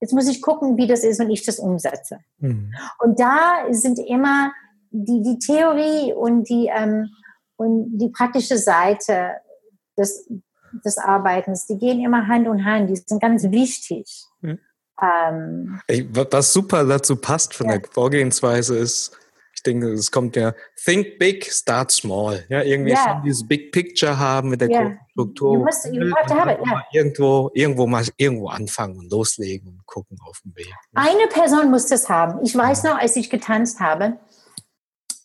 [0.00, 2.20] Jetzt muss ich gucken, wie das ist, wenn ich das umsetze.
[2.38, 2.72] Mhm.
[3.00, 4.52] Und da sind immer
[4.90, 7.10] die, die Theorie und die, ähm,
[7.60, 9.34] und die praktische Seite
[9.98, 10.26] des,
[10.82, 14.24] des Arbeitens, die gehen immer Hand in Hand, die sind ganz wichtig.
[14.40, 14.58] Hm.
[15.02, 15.80] Ähm,
[16.30, 17.76] was super dazu passt von ja.
[17.76, 19.14] der Vorgehensweise ist,
[19.54, 22.46] ich denke, es kommt ja Think Big, Start Small.
[22.48, 23.04] Ja, irgendwie ja.
[23.04, 24.96] schon dieses Big Picture haben mit der ja.
[25.10, 25.52] Struktur.
[25.52, 26.82] You must, you have to have it, ja.
[26.92, 30.72] Irgendwo, irgendwo mal irgendwo anfangen und loslegen und gucken auf dem Weg.
[30.94, 32.42] Eine Person muss das haben.
[32.42, 34.18] Ich weiß noch, als ich getanzt habe,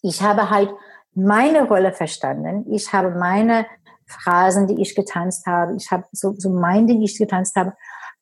[0.02, 0.70] ich habe halt
[1.16, 2.66] meine Rolle verstanden.
[2.72, 3.66] Ich habe meine
[4.06, 5.76] Phrasen, die ich getanzt habe.
[5.78, 7.74] Ich habe so, so mein Ding, die ich getanzt habe.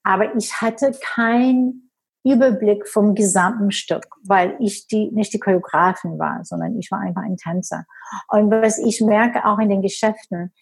[0.04, 1.92] Aber ich hatte keinen
[2.26, 7.24] Überblick vom gesamten Stück, weil ich die, nicht die Choreografin war, sondern ich war einfach
[7.24, 7.86] ein Tänzer.
[8.30, 10.54] Und was ich merke auch in den Geschäften,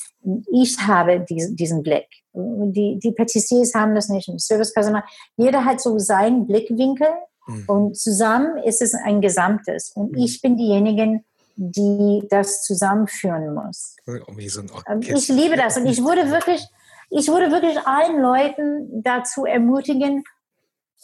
[0.52, 2.08] ich habe diesen, diesen Blick.
[2.34, 5.04] Die, die Patissiers haben das nicht, im Servicepersonal.
[5.38, 7.10] Jeder hat so seinen Blickwinkel
[7.46, 7.64] mhm.
[7.68, 9.92] und zusammen ist es ein Gesamtes.
[9.94, 10.18] Und mhm.
[10.18, 11.22] ich bin diejenige,
[11.70, 13.96] die das zusammenführen muss.
[14.06, 16.66] So ähm, ich liebe das und ich würde wirklich,
[17.12, 20.24] ich würde wirklich allen Leuten dazu ermutigen,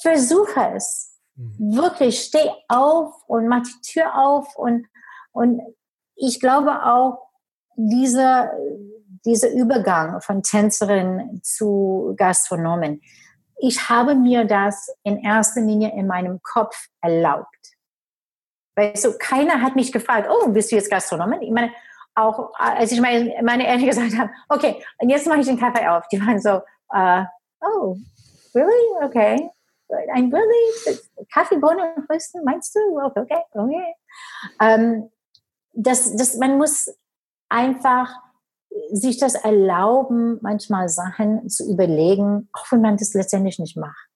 [0.02, 1.16] versuche es.
[1.36, 1.78] Mhm.
[1.78, 4.88] Wirklich, steh auf und mach die Tür auf und,
[5.32, 5.62] und
[6.16, 7.28] ich glaube auch,
[7.76, 8.52] dieser,
[9.24, 13.02] dieser Übergang von Tänzerin zu Gastronomen,
[13.60, 17.57] ich habe mir das in erster Linie in meinem Kopf erlaubt.
[18.78, 21.42] Weißt du, keiner hat mich gefragt, oh, bist du jetzt Gastronomin?
[21.42, 21.72] Ich meine,
[22.14, 25.88] auch als ich meine, meine Eltern gesagt haben, okay, und jetzt mache ich den Kaffee
[25.88, 26.62] auf, die waren so,
[26.94, 27.26] uh,
[27.62, 27.98] oh,
[28.54, 29.04] really?
[29.04, 29.50] Okay.
[30.14, 30.98] Ein really?
[31.34, 32.80] Kaffeebohnen rüsten, meinst du?
[33.04, 33.42] Okay, okay.
[33.54, 33.96] okay.
[34.60, 35.10] Ähm,
[35.74, 36.94] das, das, man muss
[37.50, 38.14] einfach
[38.92, 44.07] sich das erlauben, manchmal Sachen zu überlegen, auch wenn man das letztendlich nicht macht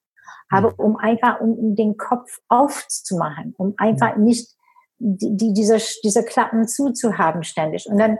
[0.51, 0.75] aber mhm.
[0.77, 4.25] um einfach, um, den Kopf aufzumachen, um einfach mhm.
[4.25, 4.49] nicht
[4.99, 7.87] die, die, diese, diese Klappen zuzuhaben ständig.
[7.87, 8.19] Und dann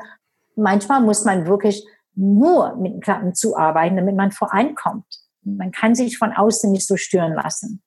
[0.56, 5.06] manchmal muss man wirklich nur mit Klappen zuarbeiten, damit man voreinkommt.
[5.44, 7.82] Man kann sich von außen nicht so stören lassen.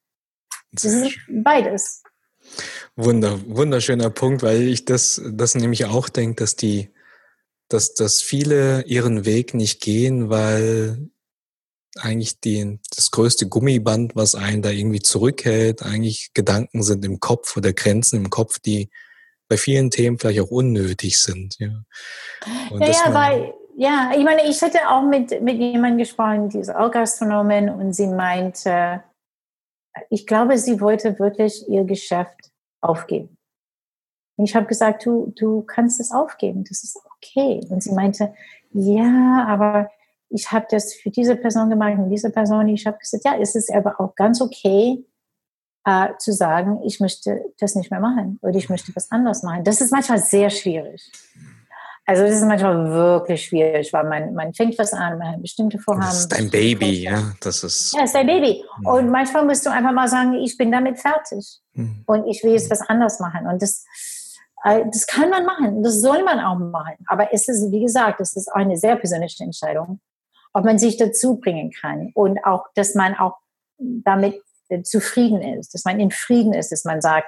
[0.73, 2.03] Das ist beides.
[2.97, 6.91] Wunder, wunderschöner Punkt, weil ich das, das nämlich auch denke, dass die,
[7.69, 11.11] dass, dass viele ihren Weg nicht gehen, weil
[12.01, 17.57] eigentlich die, das größte Gummiband, was einen da irgendwie zurückhält, eigentlich Gedanken sind im Kopf
[17.57, 18.91] oder Grenzen im Kopf, die
[19.49, 21.59] bei vielen Themen vielleicht auch unnötig sind.
[21.59, 21.85] Ja,
[22.71, 26.59] Und ja, ja weil, ja, ich meine, ich hatte auch mit, mit jemandem gesprochen, die
[26.59, 29.03] ist auch Gastronomin und sie meinte,
[30.11, 33.37] ich glaube, sie wollte wirklich ihr Geschäft aufgeben.
[34.37, 37.61] Und ich habe gesagt, du, du kannst es aufgeben, das ist okay.
[37.69, 38.35] Und sie meinte,
[38.73, 39.91] ja, aber
[40.29, 42.69] ich habe das für diese Person gemacht und diese Person.
[42.69, 45.05] Ich habe gesagt, ja, es ist aber auch ganz okay
[45.85, 49.65] äh, zu sagen, ich möchte das nicht mehr machen oder ich möchte was anderes machen.
[49.65, 51.11] Das ist manchmal sehr schwierig.
[52.07, 55.79] Also das ist manchmal wirklich schwierig, weil man, man fängt was an, man hat bestimmte
[55.79, 56.05] Vorhaben.
[56.05, 57.33] Das ist dein Baby, ja.
[57.41, 57.95] Das ist.
[57.95, 58.63] Ja, ist dein Baby.
[58.85, 61.61] Und manchmal musst du einfach mal sagen, ich bin damit fertig.
[61.73, 62.03] Mhm.
[62.07, 63.47] Und ich will jetzt was anderes machen.
[63.47, 63.87] Und das,
[64.65, 65.83] äh, das kann man machen.
[65.83, 66.97] Das soll man auch machen.
[67.07, 70.01] Aber es ist, wie gesagt, es ist eine sehr persönliche Entscheidung
[70.55, 73.37] ob man sich dazu bringen kann und auch, dass man auch
[73.79, 77.27] damit äh, zufrieden ist, dass man in Frieden ist, dass man sagt,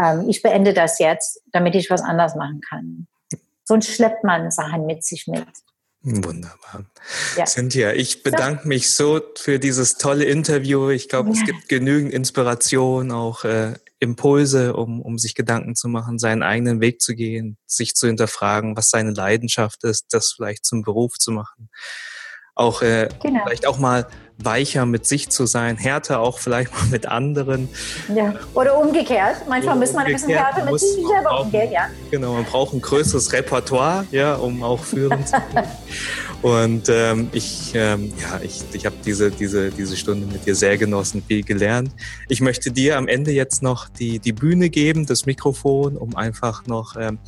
[0.00, 3.08] ähm, ich beende das jetzt, damit ich was anderes machen kann.
[3.64, 5.44] Sonst schleppt man Sachen mit sich mit.
[6.02, 6.84] Wunderbar.
[7.36, 7.44] Ja.
[7.44, 10.90] Cynthia, ich bedanke mich so für dieses tolle Interview.
[10.90, 11.34] Ich glaube, ja.
[11.34, 16.80] es gibt genügend Inspiration, auch äh, Impulse, um, um sich Gedanken zu machen, seinen eigenen
[16.80, 21.32] Weg zu gehen, sich zu hinterfragen, was seine Leidenschaft ist, das vielleicht zum Beruf zu
[21.32, 21.68] machen
[22.58, 23.40] auch äh, genau.
[23.44, 24.06] vielleicht auch mal
[24.38, 27.68] weicher mit sich zu sein, härter auch vielleicht mal mit anderen.
[28.14, 29.36] Ja, oder umgekehrt.
[29.48, 31.88] Manchmal oder muss man ein bisschen härter mit sich selber umgehen, ja.
[32.10, 35.68] Genau, man braucht ein größeres Repertoire, ja, um auch führen zu können.
[36.40, 40.78] Und ähm, ich, ähm, ja, ich, ich habe diese, diese, diese Stunde mit dir sehr
[40.78, 41.90] genossen, viel gelernt.
[42.28, 46.64] Ich möchte dir am Ende jetzt noch die, die Bühne geben, das Mikrofon, um einfach
[46.66, 47.18] noch ähm,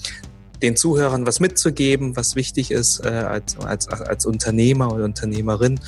[0.63, 5.81] den Zuhörern was mitzugeben, was wichtig ist äh, als, als, als Unternehmer oder Unternehmerin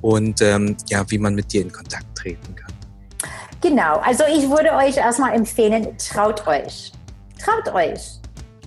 [0.00, 2.72] und ähm, ja, wie man mit dir in Kontakt treten kann.
[3.60, 6.92] Genau, also ich würde euch erstmal empfehlen, traut euch.
[7.42, 8.20] Traut euch.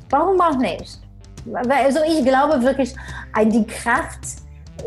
[0.10, 1.00] Warum auch nicht?
[1.54, 2.94] Also ich glaube wirklich
[3.34, 4.20] an die Kraft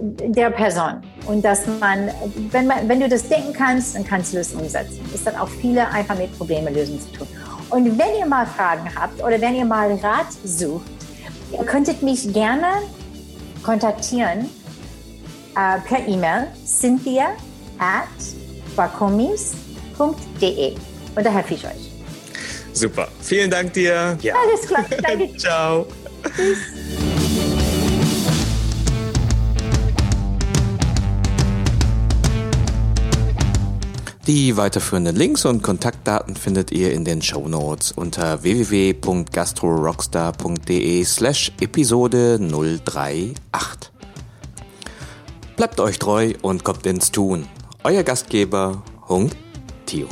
[0.00, 2.10] der Person und dass man,
[2.50, 5.00] wenn, man, wenn du das denken kannst, dann kannst du das umsetzen.
[5.14, 7.28] Es hat auch viele einfach mit Probleme lösen zu tun.
[7.72, 10.84] Und wenn ihr mal Fragen habt oder wenn ihr mal Rat sucht,
[11.52, 12.66] ihr könntet mich gerne
[13.62, 14.50] kontaktieren
[15.56, 17.32] äh, per E-Mail cynthia
[17.78, 18.08] at
[18.76, 20.74] bakomis.de
[21.14, 21.90] und da helfe ich euch.
[22.74, 23.08] Super.
[23.22, 24.18] Vielen Dank dir.
[24.20, 24.34] Ja.
[24.34, 24.84] Alles klar.
[25.02, 25.34] Danke.
[25.38, 25.86] Ciao.
[26.36, 27.11] Tschüss.
[34.34, 42.40] Die weiterführenden Links und Kontaktdaten findet ihr in den Show Notes unter www.gastrorockstar.de slash Episode
[42.40, 43.34] 038.
[45.54, 47.46] Bleibt euch treu und kommt ins Tun.
[47.84, 49.30] Euer Gastgeber Hung
[49.84, 50.08] Tio.